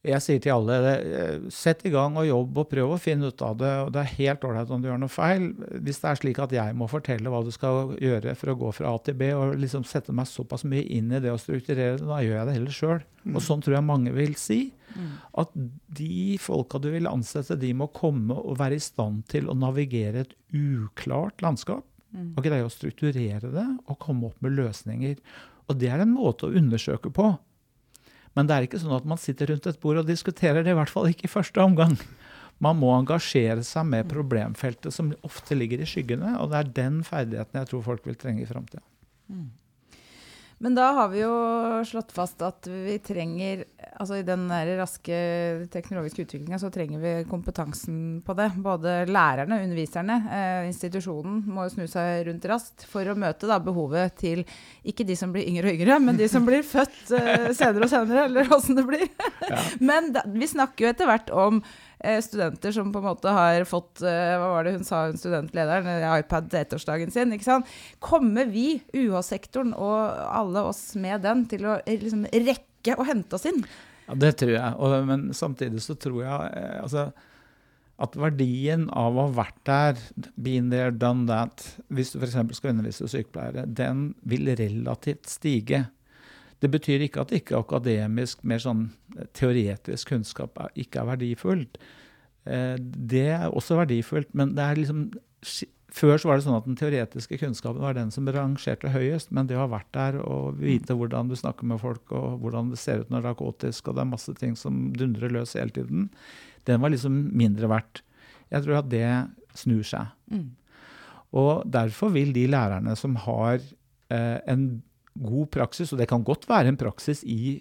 jeg 0.00 0.24
sier 0.24 0.40
til 0.40 0.54
alle 0.54 0.76
eh, 0.96 1.42
sett 1.52 1.82
i 1.84 1.90
gang 1.92 2.14
og 2.16 2.24
jobb 2.24 2.58
og 2.62 2.68
prøv 2.70 2.94
å 2.94 3.00
finne 3.00 3.28
ut 3.28 3.42
av 3.44 3.58
det. 3.60 3.72
og 3.84 3.90
Det 3.92 4.00
er 4.00 4.14
helt 4.16 4.44
ålreit 4.48 4.70
om 4.72 4.80
du 4.80 4.88
gjør 4.88 5.00
noe 5.02 5.12
feil. 5.12 5.50
Hvis 5.84 6.00
det 6.00 6.08
er 6.08 6.20
slik 6.22 6.40
at 6.40 6.54
jeg 6.56 6.76
må 6.78 6.88
fortelle 6.88 7.32
hva 7.32 7.42
du 7.44 7.50
skal 7.52 7.92
gjøre 8.00 8.32
for 8.40 8.52
å 8.52 8.56
gå 8.62 8.70
fra 8.78 8.94
A 8.94 9.02
til 9.04 9.18
B, 9.20 9.28
og 9.36 9.58
liksom 9.60 9.84
sette 9.88 10.14
meg 10.16 10.30
såpass 10.30 10.64
mye 10.64 10.86
inn 10.96 11.12
i 11.12 11.20
det 11.20 11.34
å 11.34 11.40
strukturere 11.40 11.98
det, 11.98 12.08
da 12.08 12.22
gjør 12.24 12.38
jeg 12.38 12.48
det 12.48 12.56
heller 12.56 12.78
sjøl. 12.78 13.02
Mm. 13.26 13.34
Og 13.34 13.44
sånn 13.44 13.66
tror 13.66 13.76
jeg 13.76 13.88
mange 13.90 14.14
vil 14.16 14.32
si. 14.40 14.58
Mm. 14.96 15.12
At 15.44 15.52
de 16.00 16.16
folka 16.40 16.80
du 16.80 16.88
vil 16.94 17.10
ansette, 17.10 17.60
de 17.60 17.74
må 17.76 17.90
komme 17.92 18.40
og 18.40 18.56
være 18.62 18.80
i 18.80 18.86
stand 18.86 19.26
til 19.28 19.52
å 19.52 19.58
navigere 19.58 20.24
et 20.24 20.34
uklart 20.56 21.44
landskap. 21.44 21.84
Mm. 22.16 22.32
Og 22.38 22.42
greie 22.48 22.64
å 22.64 22.72
strukturere 22.72 23.52
det 23.52 23.68
og 23.84 24.00
komme 24.00 24.32
opp 24.32 24.40
med 24.40 24.56
løsninger. 24.56 25.20
Og 25.68 25.76
det 25.78 25.92
er 25.92 26.08
en 26.08 26.16
måte 26.16 26.48
å 26.48 26.56
undersøke 26.56 27.12
på. 27.12 27.34
Men 28.38 28.46
det 28.46 28.56
er 28.56 28.66
ikke 28.66 28.80
sånn 28.80 28.96
at 28.96 29.06
man 29.08 29.18
sitter 29.20 29.50
rundt 29.50 29.66
et 29.66 29.80
bord 29.82 30.00
og 30.02 30.08
diskuterer 30.08 30.62
det, 30.62 30.72
i 30.72 30.78
hvert 30.78 30.92
fall 30.92 31.08
ikke 31.10 31.26
i 31.26 31.32
første 31.32 31.62
omgang. 31.62 31.96
Man 32.62 32.76
må 32.76 32.92
engasjere 32.92 33.64
seg 33.66 33.86
med 33.88 34.08
problemfeltet 34.10 34.94
som 34.94 35.14
ofte 35.26 35.56
ligger 35.56 35.80
i 35.80 35.88
skyggene, 35.88 36.36
og 36.42 36.52
det 36.52 36.60
er 36.60 36.74
den 36.76 37.00
ferdigheten 37.06 37.56
jeg 37.56 37.70
tror 37.70 37.86
folk 37.86 38.06
vil 38.06 38.18
trenge 38.20 38.44
i 38.44 38.48
framtida. 38.48 38.84
Mm. 39.32 39.48
Men 40.60 40.74
da 40.76 40.90
har 40.92 41.08
vi 41.08 41.22
jo 41.22 41.32
slått 41.88 42.10
fast 42.12 42.42
at 42.44 42.66
vi 42.68 42.98
trenger 43.00 43.62
altså 44.00 44.18
I 44.20 44.24
den 44.24 44.44
raske 44.76 45.16
teknologiske 45.72 46.26
utviklinga 46.26 46.58
så 46.60 46.68
trenger 46.72 47.00
vi 47.00 47.12
kompetansen 47.28 48.20
på 48.24 48.36
det. 48.36 48.50
Både 48.60 48.94
lærerne, 49.08 49.60
underviserne, 49.64 50.16
eh, 50.28 50.68
institusjonen 50.68 51.42
må 51.48 51.64
jo 51.66 51.74
snu 51.74 51.86
seg 51.88 52.26
rundt 52.28 52.48
raskt 52.48 52.84
for 52.88 53.08
å 53.08 53.16
møte 53.16 53.48
da, 53.48 53.58
behovet 53.60 54.16
til 54.20 54.44
ikke 54.84 55.04
de 55.08 55.16
som 55.16 55.32
blir 55.32 55.48
yngre 55.48 55.68
og 55.68 55.80
yngre, 55.80 56.00
men 56.00 56.20
de 56.20 56.28
som 56.32 56.44
blir 56.48 56.64
født 56.64 57.12
eh, 57.16 57.50
senere 57.56 57.86
og 57.88 57.92
senere, 57.92 58.24
eller 58.28 58.56
åssen 58.56 58.80
det 58.80 58.86
blir. 58.88 59.06
Ja. 59.48 59.60
men 59.92 60.12
da, 60.16 60.24
vi 60.28 60.48
snakker 60.48 60.86
jo 60.86 60.92
etter 60.94 61.08
hvert 61.08 61.32
om 61.32 61.60
studenter 62.24 62.72
som 62.72 62.92
på 62.92 63.00
en 63.02 63.08
måte 63.10 63.32
har 63.34 63.64
fått 63.68 64.02
eh, 64.06 64.34
Hva 64.40 64.50
var 64.54 64.66
det 64.66 64.76
hun 64.78 64.86
sa, 64.86 65.04
hun 65.10 65.20
studentlederen? 65.20 65.88
Eh, 65.90 66.06
iPad 66.22 66.50
til 66.50 66.62
ettårsdagen 66.62 67.12
sin. 67.14 67.34
ikke 67.36 67.48
sant? 67.48 67.70
Kommer 68.02 68.48
vi, 68.50 68.80
UH-sektoren 68.96 69.74
og 69.76 69.96
alle 70.30 70.64
oss 70.70 70.94
med 71.00 71.24
den, 71.26 71.44
til 71.50 71.68
å 71.68 71.78
liksom 71.86 72.26
rekke 72.32 72.96
å 72.96 73.06
hente 73.08 73.36
oss 73.36 73.48
inn? 73.50 73.60
Ja, 74.06 74.16
Det 74.26 74.34
tror 74.42 74.54
jeg. 74.56 74.78
Og, 74.78 74.96
men 75.08 75.28
samtidig 75.36 75.82
så 75.84 75.98
tror 76.00 76.22
jeg 76.24 76.64
altså, 76.80 77.10
at 78.00 78.16
verdien 78.16 78.88
av 78.96 79.16
å 79.16 79.26
ha 79.28 79.36
vært 79.42 79.60
der, 79.68 80.04
been 80.40 80.70
there, 80.72 80.92
done 80.94 81.28
that, 81.28 81.66
hvis 81.92 82.14
du 82.14 82.20
f.eks. 82.20 82.38
skal 82.56 82.72
undervise 82.72 83.08
sykepleiere, 83.12 83.66
den 83.68 84.14
vil 84.24 84.48
relativt 84.56 85.28
stige. 85.28 85.84
Det 86.60 86.70
betyr 86.72 87.06
ikke 87.06 87.24
at 87.24 87.34
ikke 87.34 87.58
akademisk, 87.60 88.44
mer 88.44 88.60
sånn 88.62 88.90
teoretisk 89.36 90.12
kunnskap 90.12 90.58
er, 90.60 90.72
ikke 90.82 91.02
er 91.02 91.10
verdifullt. 91.14 91.80
Eh, 92.44 92.76
det 92.80 93.28
er 93.32 93.48
også 93.48 93.78
verdifullt, 93.80 94.32
men 94.36 94.54
det 94.56 94.66
er 94.66 94.80
liksom 94.80 95.08
før 95.90 96.20
så 96.20 96.28
var 96.28 96.38
det 96.38 96.44
sånn 96.44 96.58
at 96.58 96.66
den 96.68 96.78
teoretiske 96.78 97.38
kunnskapen 97.40 97.82
var 97.82 97.96
den 97.96 98.12
som 98.14 98.28
rangerte 98.30 98.92
høyest, 98.94 99.32
men 99.34 99.48
det 99.48 99.56
å 99.58 99.64
ha 99.64 99.70
vært 99.72 99.90
der 99.96 100.20
og 100.22 100.60
vite 100.60 100.94
hvordan 100.96 101.30
du 101.30 101.36
snakker 101.38 101.66
med 101.66 101.80
folk, 101.82 102.04
og 102.14 102.38
hvordan 102.44 102.70
det 102.70 102.78
ser 102.80 103.02
ut 103.02 103.10
når 103.10 103.16
det 103.16 103.24
er 103.24 103.28
narkotisk, 103.32 103.88
og 103.88 103.96
det 103.96 104.04
er 104.04 104.12
masse 104.12 104.34
ting 104.38 104.54
som 104.58 104.88
dundrer 104.94 105.34
løs 105.34 105.56
hele 105.58 105.74
tiden, 105.74 106.08
den 106.68 106.82
var 106.82 106.94
liksom 106.94 107.16
mindre 107.36 107.70
verdt. 107.72 108.04
Jeg 108.50 108.66
tror 108.66 108.80
at 108.80 108.90
det 108.92 109.06
snur 109.58 109.82
seg. 109.86 110.12
Mm. 110.30 110.48
Og 111.40 111.66
derfor 111.70 112.12
vil 112.14 112.32
de 112.34 112.46
lærerne 112.50 112.94
som 112.98 113.16
har 113.24 113.58
eh, 113.58 114.38
en 114.50 114.82
god 115.18 115.50
praksis, 115.56 115.92
og 115.92 116.00
det 116.00 116.08
kan 116.10 116.24
godt 116.26 116.46
være 116.50 116.72
en 116.72 116.80
praksis 116.80 117.24
i 117.26 117.58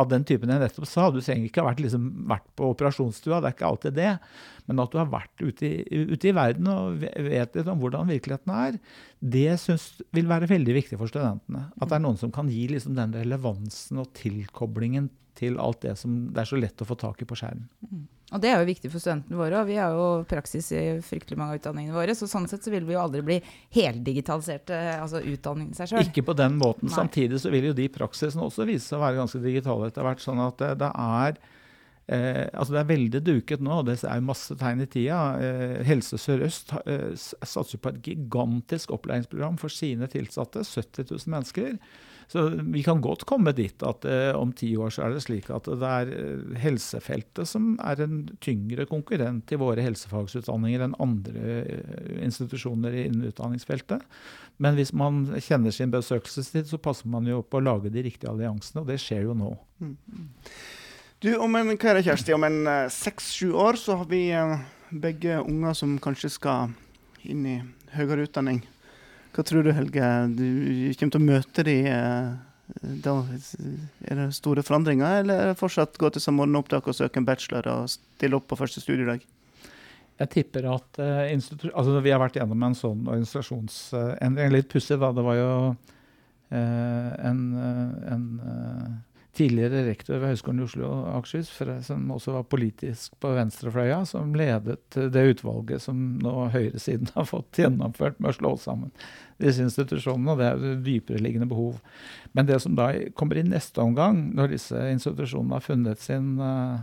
av 0.00 0.08
den 0.08 0.24
typen 0.24 0.50
jeg 0.52 0.62
nettopp 0.62 0.88
sa. 0.88 1.08
Du 1.12 1.20
trenger 1.20 1.48
ikke 1.48 1.62
ha 1.62 1.68
vært, 1.68 1.82
liksom, 1.84 2.06
vært, 2.30 2.46
på 2.56 2.70
operasjonsstua, 2.72 3.40
det 3.40 3.50
er 3.50 3.56
ikke 3.56 3.68
alltid 3.68 3.96
det. 3.98 4.12
Men 4.68 4.82
at 4.82 4.92
du 4.92 4.98
har 5.00 5.10
vært 5.12 5.42
ute 5.44 5.66
i, 5.66 6.04
ute 6.14 6.30
i 6.30 6.34
verden 6.36 6.70
og 6.72 7.02
vet 7.02 7.58
litt 7.58 7.70
om 7.70 7.80
hvordan 7.82 8.08
virkeligheten 8.10 8.54
er, 8.54 8.78
det 9.20 9.58
synes 9.60 9.90
vil 10.16 10.30
være 10.30 10.48
veldig 10.50 10.76
viktig 10.78 11.00
for 11.00 11.10
studentene. 11.10 11.66
At 11.76 11.90
det 11.90 11.98
er 11.98 12.04
noen 12.06 12.20
som 12.20 12.32
kan 12.34 12.48
gi 12.52 12.64
liksom, 12.72 12.96
den 12.98 13.12
relevansen 13.18 14.00
og 14.00 14.12
tilkoblingen 14.18 15.10
til 15.40 15.60
alt 15.62 15.82
det 15.84 15.96
som 16.00 16.16
det 16.32 16.42
er 16.42 16.48
så 16.48 16.58
lett 16.60 16.82
å 16.82 16.88
få 16.88 16.96
tak 17.00 17.20
i 17.22 17.28
på 17.28 17.38
skjerm. 17.38 17.66
Og 18.30 18.42
det 18.42 18.50
er 18.52 18.60
jo 18.60 18.68
viktig 18.68 18.90
for 18.92 19.02
studentene 19.02 19.38
våre, 19.40 19.60
og 19.60 19.68
vi 19.68 19.78
har 19.80 19.94
jo 19.96 20.08
praksis 20.30 20.70
i 20.76 20.82
fryktelig 21.02 21.38
mange 21.38 21.56
av 21.56 21.60
utdanningene 21.60 21.96
våre. 21.96 22.14
Så 22.14 22.28
sånn 22.30 22.46
sett 22.50 22.66
så 22.66 22.72
vil 22.72 22.86
vi 22.86 22.94
jo 22.94 23.02
aldri 23.02 23.24
bli 23.26 23.38
heldigitaliserte, 23.74 24.78
altså 25.02 25.22
utdanningen 25.22 25.74
seg 25.78 25.90
sjøl. 25.90 26.04
Ikke 26.06 26.26
på 26.30 26.36
den 26.38 26.58
måten. 26.60 26.88
Nei. 26.88 26.94
Samtidig 26.94 27.42
så 27.42 27.50
vil 27.50 27.70
jo 27.70 27.76
de 27.76 27.88
praksisene 27.92 28.46
også 28.46 28.68
vise 28.70 28.86
seg 28.86 29.00
å 29.00 29.04
være 29.04 29.22
ganske 29.22 29.42
digitale 29.42 29.90
etter 29.90 30.06
hvert. 30.06 30.22
Sånn 30.22 30.44
at 30.44 30.62
det, 30.62 30.76
det 30.84 30.92
er 30.94 31.40
Eh, 32.10 32.48
altså 32.58 32.74
det 32.74 32.80
er 32.80 32.88
veldig 32.88 33.20
duket 33.22 33.60
nå, 33.62 33.74
og 33.80 33.86
det 33.86 34.00
er 34.02 34.18
jo 34.18 34.26
masse 34.26 34.54
tegn 34.58 34.82
i 34.82 34.88
tida. 34.90 35.18
Eh, 35.38 35.76
Helse 35.86 36.18
Sør-Øst 36.18 36.72
eh, 36.82 37.12
satser 37.14 37.78
på 37.78 37.92
et 37.92 38.00
gigantisk 38.08 38.90
opplæringsprogram 38.96 39.60
for 39.60 39.70
sine 39.70 40.08
tilsatte. 40.10 40.64
70 40.66 41.06
000 41.12 41.30
mennesker. 41.30 41.76
Så 42.30 42.44
vi 42.62 42.82
kan 42.86 43.00
godt 43.02 43.24
komme 43.26 43.50
dit 43.58 43.82
at 43.82 44.04
eh, 44.06 44.30
om 44.38 44.52
ti 44.54 44.68
år 44.78 44.92
så 44.94 45.02
er 45.02 45.16
det 45.16 45.24
slik 45.24 45.48
at 45.50 45.66
det 45.66 45.88
er 45.88 46.12
eh, 46.14 46.52
helsefeltet 46.62 47.48
som 47.50 47.72
er 47.82 48.04
en 48.04 48.20
tyngre 48.38 48.86
konkurrent 48.86 49.50
i 49.50 49.58
våre 49.58 49.82
helsefagsutdanninger 49.82 50.84
enn 50.86 50.94
andre 51.02 51.56
eh, 51.64 52.12
institusjoner 52.22 52.94
innen 53.02 53.26
utdanningsfeltet. 53.32 54.06
Men 54.62 54.78
hvis 54.78 54.94
man 54.94 55.24
kjenner 55.42 55.74
sin 55.74 55.90
besøkelsestid, 55.90 56.70
så 56.70 56.78
passer 56.78 57.10
man 57.10 57.26
jo 57.26 57.42
på 57.42 57.58
å 57.58 57.66
lage 57.66 57.90
de 57.90 58.06
riktige 58.06 58.30
alliansene, 58.30 58.84
og 58.84 58.92
det 58.92 59.00
skjer 59.02 59.26
jo 59.26 59.34
nå. 59.34 59.50
Mm. 59.82 59.96
Du, 61.20 61.32
om 61.34 61.58
en, 61.58 61.74
hva 61.74 61.90
er 61.90 61.98
det, 61.98 62.06
Kjersti? 62.06 62.36
Om 62.36 62.46
en 62.46 62.60
seks-sju 62.94 63.50
år 63.58 63.76
så 63.80 63.98
har 64.00 64.06
vi 64.08 64.22
begge 65.02 65.42
unger 65.42 65.74
som 65.76 65.98
kanskje 66.02 66.30
skal 66.38 66.78
inn 67.26 67.42
i 67.48 67.58
høyere 67.96 68.28
utdanning. 68.28 68.62
Hva 69.34 69.44
tror 69.46 69.64
du, 69.64 69.72
Helge? 69.74 70.06
Du 70.34 70.46
kommer 70.98 71.14
til 71.14 71.20
å 71.20 71.26
møte 71.26 71.64
de 71.66 71.76
eh, 71.86 72.30
da 73.04 73.16
Er 74.08 74.18
det 74.18 74.30
store 74.36 74.64
forandringer, 74.66 75.20
eller 75.22 75.42
er 75.42 75.52
det 75.52 75.60
fortsatt 75.60 75.98
gå 75.98 76.10
til 76.10 76.22
samordneopptak 76.24 76.88
og 76.90 76.96
søke 76.96 77.20
en 77.20 77.28
bachelor 77.28 77.68
og 77.72 77.92
stille 77.92 78.38
opp 78.38 78.48
på 78.50 78.58
første 78.58 78.82
studiedag? 78.82 79.22
Jeg 80.20 80.32
tipper 80.34 80.66
at 80.68 81.00
uh, 81.00 81.22
altså 81.72 82.00
Vi 82.04 82.12
har 82.12 82.20
vært 82.20 82.36
gjennom 82.36 82.66
en 82.66 82.76
sånn 82.76 83.06
organisasjonsendring. 83.06 84.52
Litt 84.52 84.68
pussig, 84.68 84.98
da. 85.00 85.14
Det 85.16 85.24
var 85.24 85.38
jo 85.38 85.52
uh, 85.70 87.10
en, 87.30 87.40
uh, 87.56 88.12
en 88.12 88.26
tidligere 89.36 89.84
rektor 89.86 90.18
ved 90.18 90.32
Høgskolen 90.32 90.60
i 90.60 90.64
Oslo 90.66 90.88
og 90.90 91.08
Akershus, 91.18 91.52
som 91.86 92.10
også 92.10 92.34
var 92.34 92.48
politisk 92.50 93.14
på 93.22 93.30
venstrefløya, 93.36 94.02
som 94.08 94.34
ledet 94.34 94.96
det 94.96 95.26
utvalget 95.34 95.84
som 95.84 96.00
nå 96.22 96.48
høyresiden 96.54 97.12
har 97.14 97.28
fått 97.28 97.62
gjennomført 97.62 98.18
med 98.18 98.32
å 98.32 98.38
slå 98.40 98.54
sammen 98.60 98.94
disse 99.40 99.64
institusjonene. 99.64 100.32
og 100.32 100.38
Det 100.38 100.46
er 100.46 100.58
et 100.58 100.84
dypereliggende 100.84 101.48
behov. 101.50 101.80
Men 102.32 102.46
det 102.46 102.60
som 102.62 102.76
da 102.78 102.90
kommer 103.16 103.40
i 103.40 103.46
neste 103.46 103.82
omgang, 103.82 104.30
når 104.36 104.54
disse 104.54 104.84
institusjonene 104.92 105.56
har 105.56 105.64
funnet 105.64 106.02
sin, 106.02 106.34
uh, 106.40 106.82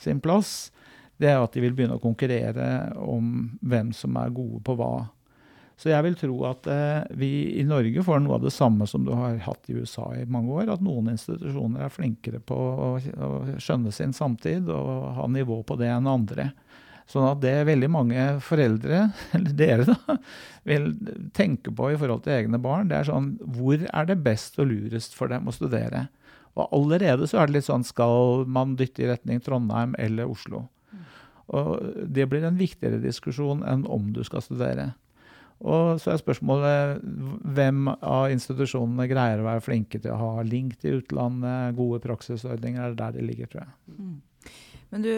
sin 0.00 0.20
plass, 0.20 0.70
det 1.16 1.30
er 1.32 1.40
at 1.40 1.54
de 1.56 1.64
vil 1.64 1.74
begynne 1.76 1.96
å 1.96 2.02
konkurrere 2.02 2.92
om 3.00 3.58
hvem 3.64 3.92
som 3.96 4.16
er 4.20 4.34
gode 4.36 4.60
på 4.66 4.76
hva. 4.76 5.08
Så 5.76 5.90
jeg 5.90 6.04
vil 6.06 6.14
tro 6.16 6.36
at 6.48 6.66
eh, 6.72 7.02
vi 7.20 7.30
i 7.60 7.64
Norge 7.68 8.00
får 8.04 8.22
noe 8.24 8.38
av 8.38 8.46
det 8.46 8.52
samme 8.54 8.86
som 8.88 9.04
du 9.04 9.12
har 9.12 9.36
hatt 9.44 9.68
i 9.68 9.76
USA 9.76 10.08
i 10.16 10.24
mange 10.24 10.54
år. 10.56 10.70
At 10.72 10.84
noen 10.84 11.10
institusjoner 11.12 11.84
er 11.84 11.92
flinkere 11.92 12.40
på 12.40 12.56
å, 12.56 12.88
å 12.96 13.30
skjønne 13.60 13.92
sin 13.92 14.16
samtid 14.16 14.70
og 14.72 15.10
ha 15.18 15.28
nivå 15.28 15.60
på 15.68 15.76
det 15.76 15.90
enn 15.92 16.08
andre. 16.08 16.50
Sånn 17.06 17.28
at 17.28 17.42
det 17.44 17.52
veldig 17.68 17.90
mange 17.92 18.22
foreldre, 18.42 19.04
eller 19.36 19.52
dere, 19.58 19.84
da, 19.92 20.16
vil 20.66 20.90
tenke 21.36 21.70
på 21.70 21.92
i 21.92 21.98
forhold 22.00 22.24
til 22.24 22.38
egne 22.38 22.58
barn, 22.62 22.88
det 22.90 22.98
er 22.98 23.10
sånn 23.10 23.34
Hvor 23.44 23.84
er 23.86 24.08
det 24.08 24.22
best 24.24 24.56
og 24.62 24.72
lurest 24.72 25.14
for 25.14 25.30
dem 25.30 25.46
å 25.46 25.54
studere? 25.54 26.08
Og 26.56 26.72
allerede 26.72 27.28
så 27.28 27.42
er 27.42 27.50
det 27.50 27.58
litt 27.58 27.68
sånn 27.68 27.84
Skal 27.84 28.46
man 28.48 28.78
dytte 28.80 29.04
i 29.04 29.10
retning 29.10 29.44
Trondheim 29.44 29.92
eller 30.00 30.32
Oslo? 30.32 30.64
Og 31.52 32.00
det 32.10 32.24
blir 32.26 32.42
en 32.48 32.58
viktigere 32.58 32.98
diskusjon 32.98 33.60
enn 33.68 33.84
om 33.86 34.08
du 34.16 34.24
skal 34.26 34.42
studere. 34.42 34.94
Og 35.64 36.00
så 36.02 36.12
er 36.12 36.20
spørsmålet 36.20 37.04
hvem 37.56 37.88
av 37.94 38.28
institusjonene 38.34 39.06
greier 39.08 39.40
å 39.40 39.46
være 39.46 39.64
flinke 39.64 40.00
til 40.02 40.12
å 40.12 40.18
ha 40.20 40.44
link 40.44 40.76
til 40.82 41.00
utlandet, 41.00 41.76
gode 41.78 42.02
praksisordninger. 42.04 42.82
Er 42.82 42.92
det 42.92 43.00
der 43.00 43.16
det 43.16 43.24
ligger, 43.24 43.50
tror 43.52 43.64
jeg. 43.64 43.96
Mm. 43.96 44.16
Men 44.92 45.02
du, 45.02 45.14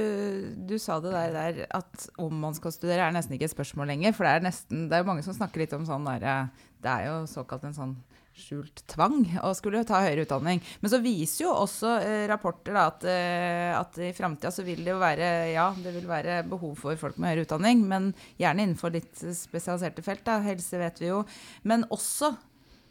du, 0.70 0.76
sa 0.80 0.96
det 1.02 1.10
der, 1.12 1.34
der, 1.34 1.58
at 1.76 2.06
om 2.22 2.38
man 2.40 2.54
skal 2.56 2.72
studere, 2.72 3.04
er 3.04 3.14
nesten 3.14 3.34
ikke 3.36 3.48
et 3.50 3.56
spørsmål 3.56 3.90
lenger. 3.92 4.14
For 4.16 4.24
det 4.24 4.36
er 4.36 4.46
nesten, 4.46 4.86
det 4.88 4.96
er 4.96 5.02
jo 5.02 5.10
mange 5.10 5.26
som 5.26 5.36
snakker 5.36 5.64
litt 5.64 5.74
om 5.76 5.84
sånn 5.88 6.06
derre 6.08 6.38
Det 6.80 6.88
er 6.92 7.10
jo 7.10 7.18
såkalt 7.28 7.66
en 7.68 7.76
sånn 7.76 7.98
skjult 8.40 8.82
tvang 8.90 9.20
og 9.42 9.56
skulle 9.58 9.84
ta 9.88 10.02
høyere 10.04 10.24
utdanning. 10.26 10.62
Men 10.80 10.92
så 10.92 11.00
viser 11.04 11.44
jo 11.46 11.54
også 11.54 11.94
eh, 12.00 12.24
rapporter 12.30 12.76
da, 12.76 12.86
at, 12.92 13.06
eh, 13.10 13.72
at, 13.76 14.00
i 14.02 14.12
framtida 14.16 14.52
så 14.54 14.64
vil 14.66 14.84
det 14.84 14.94
jo 14.94 15.00
være 15.02 15.30
ja, 15.52 15.68
det 15.76 15.94
vil 15.96 16.08
være 16.08 16.42
behov 16.48 16.76
for 16.80 17.00
folk 17.00 17.18
med 17.18 17.32
høyere 17.32 17.48
utdanning, 17.48 17.84
men 17.88 18.12
gjerne 18.40 18.66
innenfor 18.66 18.94
litt 18.94 19.14
spesialiserte 19.18 20.04
felt. 20.06 20.24
Da. 20.28 20.40
Helse 20.44 20.80
vet 20.80 21.02
vi 21.02 21.12
jo. 21.12 21.22
Men 21.68 21.86
også 21.94 22.34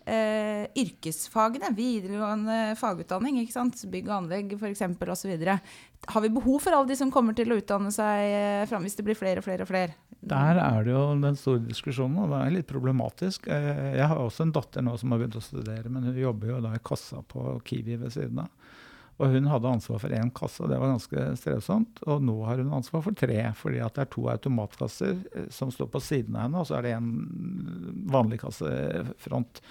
eh, 0.07 0.65
yrkesfagene, 0.79 1.73
videregående 1.77 2.57
fagutdanning, 2.79 3.41
ikke 3.43 3.55
sant? 3.55 3.83
bygg 3.91 4.09
og 4.09 4.15
anlegg 4.21 4.55
f.eks. 4.57 4.83
osv. 4.87 5.47
Har 6.07 6.23
vi 6.23 6.33
behov 6.33 6.61
for 6.63 6.75
alle 6.75 6.91
de 6.91 6.97
som 6.99 7.11
kommer 7.13 7.35
til 7.37 7.51
å 7.51 7.59
utdanne 7.59 7.91
seg 7.93 8.23
eh, 8.31 8.65
fram 8.69 8.85
hvis 8.87 8.97
det 8.97 9.05
blir 9.07 9.19
flere 9.19 9.43
og 9.43 9.47
flere 9.47 9.67
og 9.67 9.71
flere? 9.71 9.97
Der 10.27 10.59
er 10.59 10.85
det 10.85 10.93
jo 10.95 11.03
den 11.21 11.37
store 11.37 11.61
diskusjonen, 11.67 12.17
og 12.23 12.31
det 12.33 12.39
er 12.39 12.55
litt 12.55 12.69
problematisk. 12.69 13.49
Eh, 13.53 13.97
jeg 13.99 14.07
har 14.09 14.21
også 14.21 14.47
en 14.47 14.55
datter 14.55 14.85
nå 14.85 14.95
som 14.97 15.13
har 15.13 15.21
begynt 15.21 15.37
å 15.39 15.43
studere, 15.43 15.91
men 15.93 16.09
hun 16.09 16.17
jobber 16.17 16.55
jo 16.55 16.63
da 16.63 16.73
i 16.75 16.83
kassa 16.83 17.21
på 17.21 17.59
Kiwi 17.67 17.99
ved 18.01 18.15
siden 18.15 18.41
av. 18.45 18.51
Og 19.17 19.31
hun 19.33 19.47
hadde 19.49 19.69
ansvar 19.69 20.01
for 20.03 20.13
én 20.13 20.29
kasse, 20.35 20.61
og 20.61 20.69
det 20.69 20.77
var 20.77 20.91
ganske 20.91 21.23
strevsomt. 21.41 22.01
Og 22.05 22.21
nå 22.21 22.35
har 22.45 22.61
hun 22.61 22.75
ansvar 22.77 23.01
for 23.05 23.17
tre, 23.17 23.39
fordi 23.57 23.81
det 23.81 24.03
er 24.03 24.11
to 24.13 24.27
automatkasser 24.29 25.15
eh, 25.33 25.47
som 25.53 25.71
står 25.73 25.89
på 25.93 26.01
siden 26.05 26.37
av 26.37 26.45
henne, 26.45 26.61
og 26.61 26.69
så 26.69 26.77
er 26.77 26.85
det 26.85 26.93
en 26.99 27.09
vanlig 28.13 28.37
kassefront. 28.43 29.61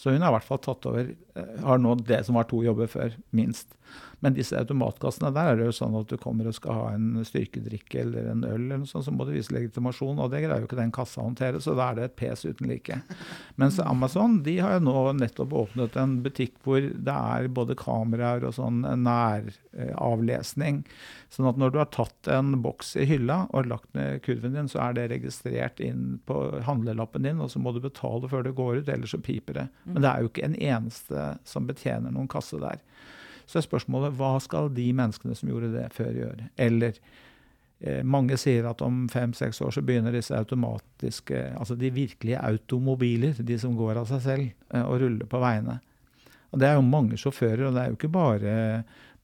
Så 0.00 0.14
hun 0.14 0.24
har 0.24 0.32
i 0.32 0.36
hvert 0.38 0.48
fall 0.48 0.62
tatt 0.64 0.88
over 0.88 1.12
eh, 1.12 1.52
Har 1.66 1.82
nå 1.82 1.98
det 2.00 2.22
som 2.24 2.40
var 2.40 2.48
to 2.48 2.62
jobber 2.64 2.88
før, 2.90 3.18
minst. 3.36 3.76
Men 4.24 4.32
disse 4.32 4.56
automatkassene, 4.56 5.28
der 5.36 5.50
er 5.50 5.58
det 5.58 5.66
jo 5.66 5.74
sånn 5.76 5.96
at 5.98 6.08
du 6.08 6.16
kommer 6.20 6.46
og 6.48 6.54
skal 6.56 6.78
ha 6.78 6.84
en 6.94 7.24
styrkedrikke 7.28 8.00
eller 8.06 8.30
en 8.30 8.44
øl, 8.46 8.54
eller 8.54 8.80
noe 8.80 8.88
sånt, 8.88 9.04
så 9.04 9.12
må 9.12 9.26
du 9.28 9.34
vise 9.34 9.52
legitimasjon, 9.52 10.16
og 10.22 10.30
det 10.32 10.40
greier 10.44 10.62
jo 10.62 10.68
ikke 10.68 10.78
den 10.78 10.94
kassa 10.94 11.20
å 11.20 11.26
håndtere. 11.26 11.60
Så 11.60 11.74
da 11.76 11.90
er 11.90 11.98
det 11.98 12.06
et 12.08 12.16
pes 12.22 12.44
uten 12.46 12.70
like. 12.70 12.96
Mens 13.60 13.76
Amazon 13.84 14.38
de 14.46 14.56
har 14.64 14.78
jo 14.78 14.86
nå 14.86 14.96
nettopp 15.18 15.52
åpnet 15.64 15.98
en 16.00 16.16
butikk 16.24 16.56
hvor 16.64 16.80
det 16.80 17.16
er 17.36 17.50
både 17.52 17.76
kameraer 17.76 18.46
og 18.48 18.56
sånn 18.56 18.80
næravlesning. 19.04 20.80
Sånn 21.34 21.50
at 21.50 21.60
når 21.60 21.74
du 21.74 21.80
har 21.82 21.90
tatt 21.92 22.30
en 22.32 22.54
boks 22.64 22.94
i 22.96 23.04
hylla 23.10 23.42
og 23.50 23.68
lagt 23.68 23.90
ned 23.98 24.22
kurven 24.24 24.56
din, 24.56 24.70
så 24.72 24.86
er 24.86 24.96
det 24.96 25.10
registrert 25.12 25.82
inn 25.84 26.20
på 26.24 26.38
handlelappen 26.64 27.28
din, 27.28 27.42
og 27.44 27.52
så 27.52 27.60
må 27.60 27.74
du 27.74 27.82
betale 27.84 28.30
før 28.30 28.46
det 28.46 28.56
går 28.56 28.80
ut, 28.80 28.88
ellers 28.88 29.12
så 29.12 29.20
piper 29.20 29.60
det. 29.60 29.66
Men 29.90 30.00
det 30.00 30.10
er 30.10 30.24
jo 30.24 30.32
ikke 30.32 30.48
en 30.48 30.56
eneste 30.56 31.28
som 31.44 31.68
betjener 31.68 32.14
noen 32.14 32.30
kasse 32.30 32.56
der. 32.62 32.80
Så 33.46 33.60
er 33.60 33.66
spørsmålet 33.66 34.16
hva 34.18 34.34
skal 34.42 34.70
de 34.74 34.88
menneskene 34.96 35.36
som 35.38 35.50
gjorde 35.50 35.72
det 35.74 35.86
før, 35.94 36.12
gjøre? 36.16 36.48
Eller 36.60 36.98
eh, 37.80 38.02
mange 38.06 38.38
sier 38.40 38.68
at 38.70 38.82
om 38.84 39.04
fem-seks 39.12 39.60
år 39.64 39.74
så 39.76 39.84
begynner 39.84 40.16
disse 40.16 40.36
automatiske, 40.36 41.40
altså 41.58 41.76
de 41.78 41.92
virkelige 41.94 42.40
automobiler, 42.40 43.36
de 43.38 43.58
som 43.60 43.76
går 43.78 44.00
av 44.00 44.08
seg 44.12 44.22
selv, 44.24 44.54
eh, 44.72 44.84
å 44.84 45.00
rulle 45.00 45.28
på 45.28 45.42
veiene. 45.42 45.80
Og 46.54 46.60
Det 46.62 46.68
er 46.68 46.78
jo 46.78 46.86
mange 46.86 47.18
sjåfører, 47.18 47.66
og 47.66 47.74
det 47.74 47.82
er 47.82 47.90
jo 47.90 47.98
ikke 47.98 48.14
bare, 48.14 48.56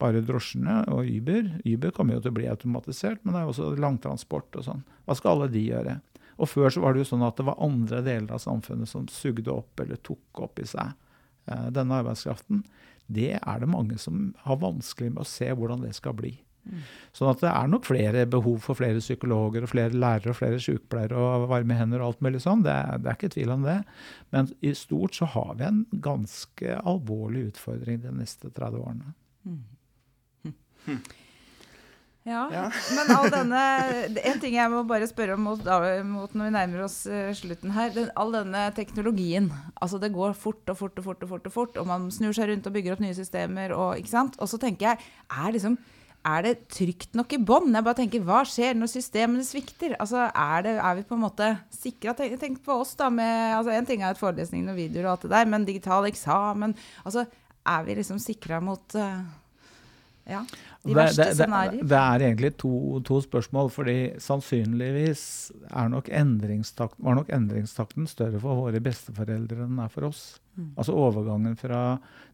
bare 0.02 0.22
drosjene 0.26 0.80
og 0.90 1.06
Uber. 1.06 1.52
Uber 1.62 1.92
kommer 1.94 2.16
jo 2.16 2.24
til 2.24 2.32
å 2.32 2.38
bli 2.40 2.48
automatisert, 2.50 3.20
men 3.22 3.32
det 3.32 3.40
er 3.40 3.44
jo 3.46 3.52
også 3.54 3.68
langtransport 3.78 4.58
og 4.58 4.66
sånn. 4.66 4.80
Hva 5.06 5.14
skal 5.14 5.36
alle 5.36 5.52
de 5.52 5.62
gjøre? 5.68 6.00
Og 6.40 6.48
Før 6.48 6.72
så 6.72 6.82
var 6.82 6.96
det 6.96 7.04
jo 7.04 7.10
sånn 7.12 7.22
at 7.22 7.36
det 7.36 7.46
var 7.46 7.60
andre 7.62 8.00
deler 8.02 8.34
av 8.34 8.42
samfunnet 8.42 8.88
som 8.88 9.06
sugde 9.12 9.52
opp 9.52 9.80
eller 9.82 10.00
tok 10.02 10.42
opp 10.42 10.58
i 10.58 10.66
seg 10.66 10.90
eh, 10.90 11.66
denne 11.70 12.00
arbeidskraften 12.00 12.64
det 13.10 13.32
er 13.40 13.62
det 13.62 13.70
mange 13.70 13.98
som 14.00 14.30
har 14.44 14.60
vanskelig 14.62 15.12
med 15.14 15.24
å 15.24 15.28
se 15.28 15.50
hvordan 15.50 15.82
det 15.84 15.92
skal 15.96 16.16
bli. 16.18 16.34
Mm. 16.68 16.82
Sånn 17.16 17.30
at 17.32 17.40
det 17.42 17.50
er 17.50 17.70
nok 17.72 17.86
flere 17.88 18.26
behov 18.30 18.60
for 18.64 18.78
flere 18.78 19.00
psykologer 19.02 19.64
og 19.64 19.72
flere 19.72 19.96
lærere 19.96 20.34
og 20.34 20.38
flere 20.38 20.60
sykepleiere 20.62 21.16
og 21.18 21.48
varme 21.50 21.78
hender 21.78 22.02
og 22.02 22.12
alt 22.12 22.24
mulig 22.26 22.42
sånn. 22.44 22.64
Det, 22.66 22.76
det, 23.00 23.08
er 23.08 23.18
ikke 23.18 23.32
tvil 23.34 23.54
om 23.56 23.64
det. 23.66 23.78
Men 24.34 24.50
i 24.60 24.74
stort 24.78 25.16
så 25.16 25.28
har 25.34 25.54
vi 25.58 25.66
en 25.66 25.82
ganske 26.04 26.78
alvorlig 26.80 27.48
utfordring 27.52 28.02
de 28.04 28.14
neste 28.20 28.52
30 28.52 28.84
årene. 28.84 29.14
Mm. 29.48 29.60
Hm. 30.86 31.00
Ja, 32.28 32.42
ja, 32.52 32.66
men 32.92 33.10
all 33.14 33.30
denne 33.32 33.60
En 34.28 34.40
ting 34.42 34.52
jeg 34.52 34.68
må 34.68 34.82
bare 34.84 35.06
spørre 35.08 35.38
om 35.38 35.46
mot, 35.48 35.62
mot 36.04 36.34
når 36.36 36.50
vi 36.50 36.52
nærmer 36.52 36.82
oss 36.84 36.98
uh, 37.08 37.30
slutten 37.36 37.72
her. 37.72 37.94
Den, 37.94 38.10
all 38.20 38.34
denne 38.34 38.66
teknologien. 38.76 39.48
Altså 39.80 39.96
det 40.02 40.12
går 40.12 40.36
fort 40.36 40.68
og 40.68 40.76
fort 40.82 41.00
og 41.00 41.06
fort 41.06 41.24
og 41.24 41.32
fort, 41.32 41.48
og 41.48 41.54
fort, 41.54 41.80
og 41.80 41.88
man 41.88 42.10
snur 42.12 42.36
seg 42.36 42.52
rundt 42.52 42.68
og 42.68 42.76
bygger 42.76 42.96
opp 42.96 43.00
nye 43.04 43.16
systemer 43.16 43.72
og 43.72 43.96
ikke 43.96 44.12
sant. 44.12 44.36
Og 44.36 44.52
så 44.52 44.60
tenker 44.60 44.90
jeg, 44.90 45.08
er 45.32 45.56
liksom 45.56 45.78
er 46.20 46.44
det 46.44 46.66
trygt 46.68 47.14
nok 47.16 47.32
i 47.32 47.40
bånn? 47.40 47.72
Jeg 47.72 47.84
bare 47.86 47.96
tenker, 48.02 48.24
Hva 48.28 48.42
skjer 48.44 48.76
når 48.76 48.90
systemene 48.92 49.44
svikter? 49.46 49.94
Altså, 49.96 50.26
er, 50.28 50.64
det, 50.66 50.74
er 50.76 50.98
vi 50.98 51.06
på 51.08 51.16
en 51.16 51.22
måte 51.24 51.48
sikra? 51.72 52.12
Tenk, 52.16 52.36
tenk, 52.42 52.58
på 52.66 52.76
oss, 52.82 52.92
da. 53.00 53.08
Med, 53.08 53.54
altså, 53.56 53.72
en 53.72 53.88
ting 53.88 54.04
er 54.04 54.12
et 54.12 54.20
forelesning 54.20 54.68
og 54.68 54.76
videoer 54.76 55.08
og 55.08 55.14
alt 55.14 55.24
det 55.24 55.32
der, 55.32 55.48
men 55.48 55.64
digital 55.64 56.08
eksamen 56.10 56.76
altså, 57.06 57.24
Er 57.64 57.86
vi 57.86 57.96
liksom 57.96 58.20
sikra 58.20 58.60
mot 58.64 58.96
uh, 58.96 59.24
ja, 60.28 60.44
de 60.82 60.94
verste 60.96 61.26
det, 61.28 61.34
scenarioer? 61.36 61.84
Det, 61.84 61.96
er 61.98 62.24
egentlig 62.24 62.50
to, 62.60 62.72
to, 63.04 63.20
spørsmål. 63.20 63.70
fordi 63.70 63.96
sannsynligvis 64.22 65.24
nok 65.92 66.08
var 66.08 67.18
nok 67.18 67.32
endringstakten 67.36 68.08
større 68.08 68.40
for 68.40 68.64
våre 68.64 68.80
besteforeldre 68.80 69.60
enn 69.60 69.74
den 69.74 69.84
er 69.84 69.92
for 69.92 70.08
oss. 70.08 70.40
Mm. 70.56 70.72
Altså 70.76 70.96
overgangen 70.96 71.56
fra 71.60 71.82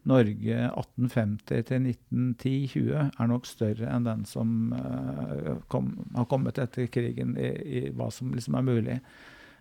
Norge 0.07 0.59
1850 0.71 1.67
til 1.67 1.89
1910-20 1.91 3.01
er 3.19 3.31
nok 3.33 3.49
større 3.49 3.91
enn 3.91 4.07
den 4.07 4.23
som 4.25 4.73
uh, 4.73 5.57
kom, 5.67 5.97
har 6.15 6.29
kommet 6.31 6.59
etter 6.63 6.87
krigen, 6.91 7.35
i, 7.35 7.51
i 7.51 7.89
hva 7.91 8.07
som 8.13 8.31
liksom 8.35 8.55
er 8.55 8.69
mulig. 8.69 9.01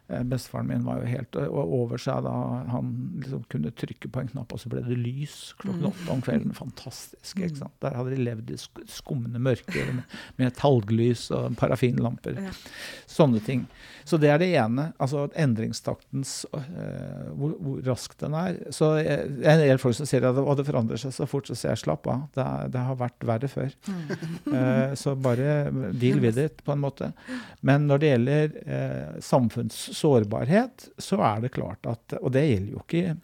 Eh, 0.09 0.23
bestefaren 0.23 0.67
min 0.67 0.85
var 0.87 1.01
jo 1.03 1.09
helt 1.11 1.37
over 1.37 1.99
seg 1.99 2.23
da 2.23 2.33
han 2.71 2.93
liksom 3.19 3.43
kunne 3.51 3.73
trykke 3.75 4.11
på 4.13 4.23
en 4.23 4.29
knapp, 4.31 4.53
og 4.55 4.63
så 4.63 4.71
ble 4.71 4.85
det 4.87 4.99
lys 5.01 5.35
klokken 5.59 5.83
mm. 5.83 5.89
åtte 5.91 6.13
om 6.15 6.23
kvelden. 6.23 6.55
Fantastisk. 6.55 7.41
ikke 7.41 7.57
mm. 7.57 7.61
sant? 7.65 7.75
Der 7.83 7.97
hadde 7.99 8.15
de 8.15 8.27
levd 8.29 8.53
i 8.55 8.61
skummende 8.93 9.43
mørke 9.43 9.83
med, 9.91 10.17
med 10.39 10.55
talglys 10.61 11.27
og 11.35 11.59
parafinlamper. 11.59 12.39
Sånne 13.11 13.43
ting. 13.43 13.67
Så 14.07 14.21
det 14.23 14.31
er 14.31 14.39
det 14.39 14.53
ene. 14.55 14.93
Altså 15.03 15.25
endringstaktens 15.35 16.37
uh, 16.55 17.33
hvor, 17.35 17.57
hvor 17.59 17.81
raskt 17.89 18.23
den 18.23 18.37
er. 18.39 18.61
Så 18.71 18.93
jeg, 19.01 19.27
En 19.43 19.63
del 19.65 19.83
folk 19.83 19.97
som 19.99 20.07
sier 20.07 20.29
at 20.29 20.39
det, 20.39 20.45
det 20.61 20.67
forandrer 20.69 21.03
seg 21.03 21.17
så 21.17 21.27
fort, 21.27 21.51
så 21.51 21.59
sier 21.59 21.73
jeg 21.73 21.83
slapp 21.83 22.07
av. 22.13 22.29
Det, 22.37 22.47
det, 22.77 22.85
har 22.87 23.01
vært 23.01 23.27
verre 23.27 23.51
før. 23.51 23.75
Uh, 24.47 24.95
så 24.95 25.17
bare 25.19 25.73
deal 25.99 26.23
with 26.23 26.39
it, 26.39 26.63
på 26.63 26.77
en 26.77 26.85
måte. 26.87 27.11
Men 27.67 27.91
når 27.91 28.05
det 28.05 28.13
gjelder 28.13 28.57
uh, 28.63 29.19
samfunns 29.27 29.83
sårbarhet, 29.97 30.91
så 31.01 31.21
er 31.25 31.47
det 31.47 31.55
klart 31.57 31.89
at 31.89 32.19
Og 32.21 32.31
det 32.35 32.45
gjelder 32.47 32.77
jo 32.77 32.85
ikke 32.85 33.17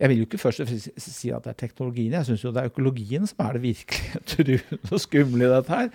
jeg 0.00 0.08
vil 0.08 0.20
jo 0.22 0.24
ikke 0.24 0.38
først 0.40 0.62
og 0.62 0.68
fremst 0.70 1.12
si 1.12 1.28
at 1.28 1.44
det 1.44 1.50
er 1.52 1.56
teknologien. 1.60 2.14
Jeg 2.16 2.24
syns 2.24 2.44
det 2.46 2.62
er 2.62 2.70
økologien 2.70 3.26
som 3.28 3.42
er 3.44 3.58
det 3.58 3.60
virkelig 3.66 4.20
truende 4.32 4.78
og 4.96 5.02
skumle 5.02 5.44
i 5.44 5.50
dette 5.52 5.76
her. 5.76 5.90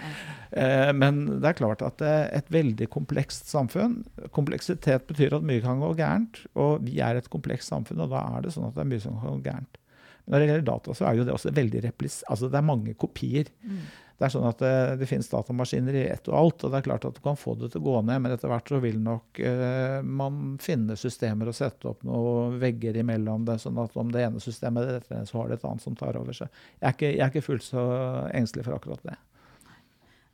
Eh, 0.53 0.91
men 0.93 1.23
det 1.41 1.49
er 1.49 1.57
klart 1.57 1.81
at 1.81 2.03
er 2.05 2.29
et 2.37 2.51
veldig 2.53 2.85
komplekst 2.93 3.49
samfunn 3.49 3.97
Kompleksitet 4.35 5.07
betyr 5.09 5.33
at 5.39 5.47
mye 5.49 5.63
kan 5.63 5.81
gå 5.81 5.89
gærent. 5.97 6.43
Og 6.53 6.85
vi 6.85 6.99
er 7.01 7.17
et 7.17 7.31
komplekst 7.33 7.73
samfunn, 7.73 8.05
og 8.05 8.13
da 8.13 8.21
er 8.37 8.45
det 8.45 8.53
sånn 8.53 8.69
at 8.69 8.77
det 8.77 8.85
er 8.85 8.91
mye 8.93 9.05
som 9.07 9.17
kan 9.17 9.39
gå 9.39 9.49
gærent. 9.49 9.81
Når 10.25 10.41
det 10.41 10.49
gjelder 10.49 10.69
data, 10.69 10.93
så 10.97 11.09
er 11.09 11.17
jo 11.17 11.25
det 11.25 11.33
også 11.33 11.57
veldig 11.57 11.81
replis... 11.89 12.21
Altså 12.29 12.49
det 12.49 12.61
er 12.61 12.69
mange 12.69 12.93
kopier. 13.01 13.49
Mm 13.65 13.85
det 14.15 14.27
er 14.27 14.31
sånn 14.31 14.47
at 14.47 14.61
det, 14.63 14.75
det, 15.01 15.07
finnes 15.09 15.27
datamaskiner 15.27 15.97
i 15.99 16.05
ett 16.07 16.29
og 16.31 16.37
alt, 16.39 16.63
og 16.63 16.71
det 16.71 16.79
er 16.79 16.85
klart 16.85 17.07
at 17.09 17.17
du 17.17 17.21
kan 17.23 17.35
få 17.39 17.57
det 17.59 17.73
til 17.73 17.81
å 17.81 17.87
gå 17.89 17.95
ned, 18.07 18.21
men 18.23 18.31
etter 18.31 18.51
hvert 18.51 18.71
så 18.71 18.79
vil 18.83 19.01
nok 19.03 19.41
eh, 19.43 19.99
man 20.07 20.55
finne 20.63 20.95
systemer 20.99 21.51
og 21.51 21.57
sette 21.57 21.89
opp 21.91 22.05
noen 22.07 22.55
vegger 22.61 23.01
imellom 23.01 23.43
det, 23.49 23.57
sånn 23.63 23.81
at 23.83 23.97
om 23.99 24.13
det 24.15 24.23
ene 24.23 24.43
systemet 24.43 24.87
er 24.87 25.01
dette, 25.01 25.25
så 25.27 25.41
har 25.41 25.51
det 25.51 25.59
et 25.59 25.67
annet 25.67 25.83
som 25.83 25.99
tar 25.99 26.15
over 26.21 26.37
seg. 26.37 26.63
Jeg 26.79 26.87
er 26.87 26.95
ikke, 26.95 27.11
jeg 27.11 27.25
er 27.25 27.33
ikke 27.33 27.47
fullt 27.49 27.67
så 27.67 27.83
engstelig 28.31 28.67
for 28.69 28.79
akkurat 28.79 29.03
det. 29.11 29.17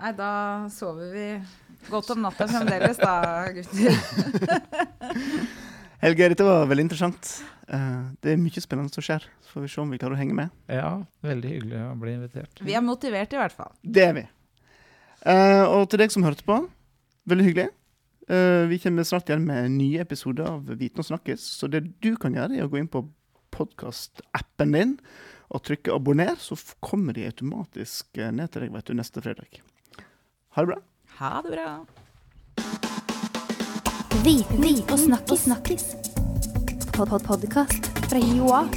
Nei, 0.02 0.13
da 0.17 0.32
sover 0.74 1.12
vi 1.13 1.26
godt 1.89 2.13
om 2.13 2.24
natta 2.26 2.48
fremdeles 2.50 3.02
da, 3.02 3.17
gutter. 3.58 3.94
Helge, 6.02 6.32
dette 6.32 6.46
var 6.46 6.64
veldig 6.66 6.88
interessant. 6.88 7.28
Uh, 7.70 8.10
det 8.26 8.34
er 8.34 8.40
mye 8.42 8.62
spennende 8.64 8.90
som 8.90 9.04
skjer. 9.06 9.26
Så 9.46 9.54
får 9.54 9.66
vi 9.68 9.70
se 9.70 9.82
om 9.84 9.92
vi 9.94 10.00
klarer 10.02 10.18
å 10.18 10.22
henge 10.22 10.34
med. 10.34 10.54
Ja, 10.66 10.96
veldig 11.22 11.52
hyggelig 11.52 11.82
å 11.86 11.92
bli 12.02 12.14
invitert. 12.18 12.62
Vi 12.66 12.74
er 12.74 12.82
motivert 12.82 13.36
i 13.36 13.38
hvert 13.38 13.54
fall. 13.54 13.70
Det 13.86 14.08
er 14.08 14.16
vi. 14.18 14.24
Uh, 15.22 15.68
og 15.68 15.86
til 15.92 16.02
deg 16.02 16.14
som 16.14 16.26
hørte 16.26 16.48
på, 16.48 16.58
veldig 17.30 17.46
hyggelig. 17.46 17.68
Uh, 18.26 18.66
vi 18.72 18.82
kommer 18.82 19.06
snart 19.06 19.30
igjen 19.30 19.46
med 19.46 19.76
nye 19.76 20.02
episoder 20.02 20.50
av 20.50 20.74
Viten 20.80 21.04
og 21.04 21.10
snakkes. 21.12 21.46
Så 21.62 21.70
det 21.70 21.84
du 22.02 22.16
kan 22.18 22.34
gjøre, 22.34 22.58
er 22.58 22.66
å 22.66 22.72
gå 22.74 22.82
inn 22.82 22.90
på 22.90 23.06
podkastappen 23.54 24.74
din 24.74 24.98
og 25.52 25.62
trykke 25.68 25.94
'abonner', 25.94 26.40
så 26.40 26.58
kommer 26.82 27.14
de 27.14 27.28
automatisk 27.30 28.18
ned 28.18 28.50
til 28.50 28.66
deg 28.66 28.74
vet 28.74 28.90
du, 28.90 28.98
neste 28.98 29.22
fredag. 29.22 29.62
Ha 30.58 30.66
det 30.66 30.74
bra. 30.74 30.82
Ha 31.20 31.42
det 31.46 31.60
bra. 31.60 33.01
Viten 34.24 34.66
og 34.92 35.00
snakkis. 35.00 35.40
snakkis. 35.40 35.86
Pod 36.94 37.08
-pod 37.10 37.24
Podkast 37.26 37.86
fra 38.10 38.20
Joa. 38.20 38.68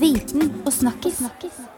Viten 0.00 0.62
og 0.66 0.72
snakkis. 0.72 1.16
snakkis. 1.16 1.77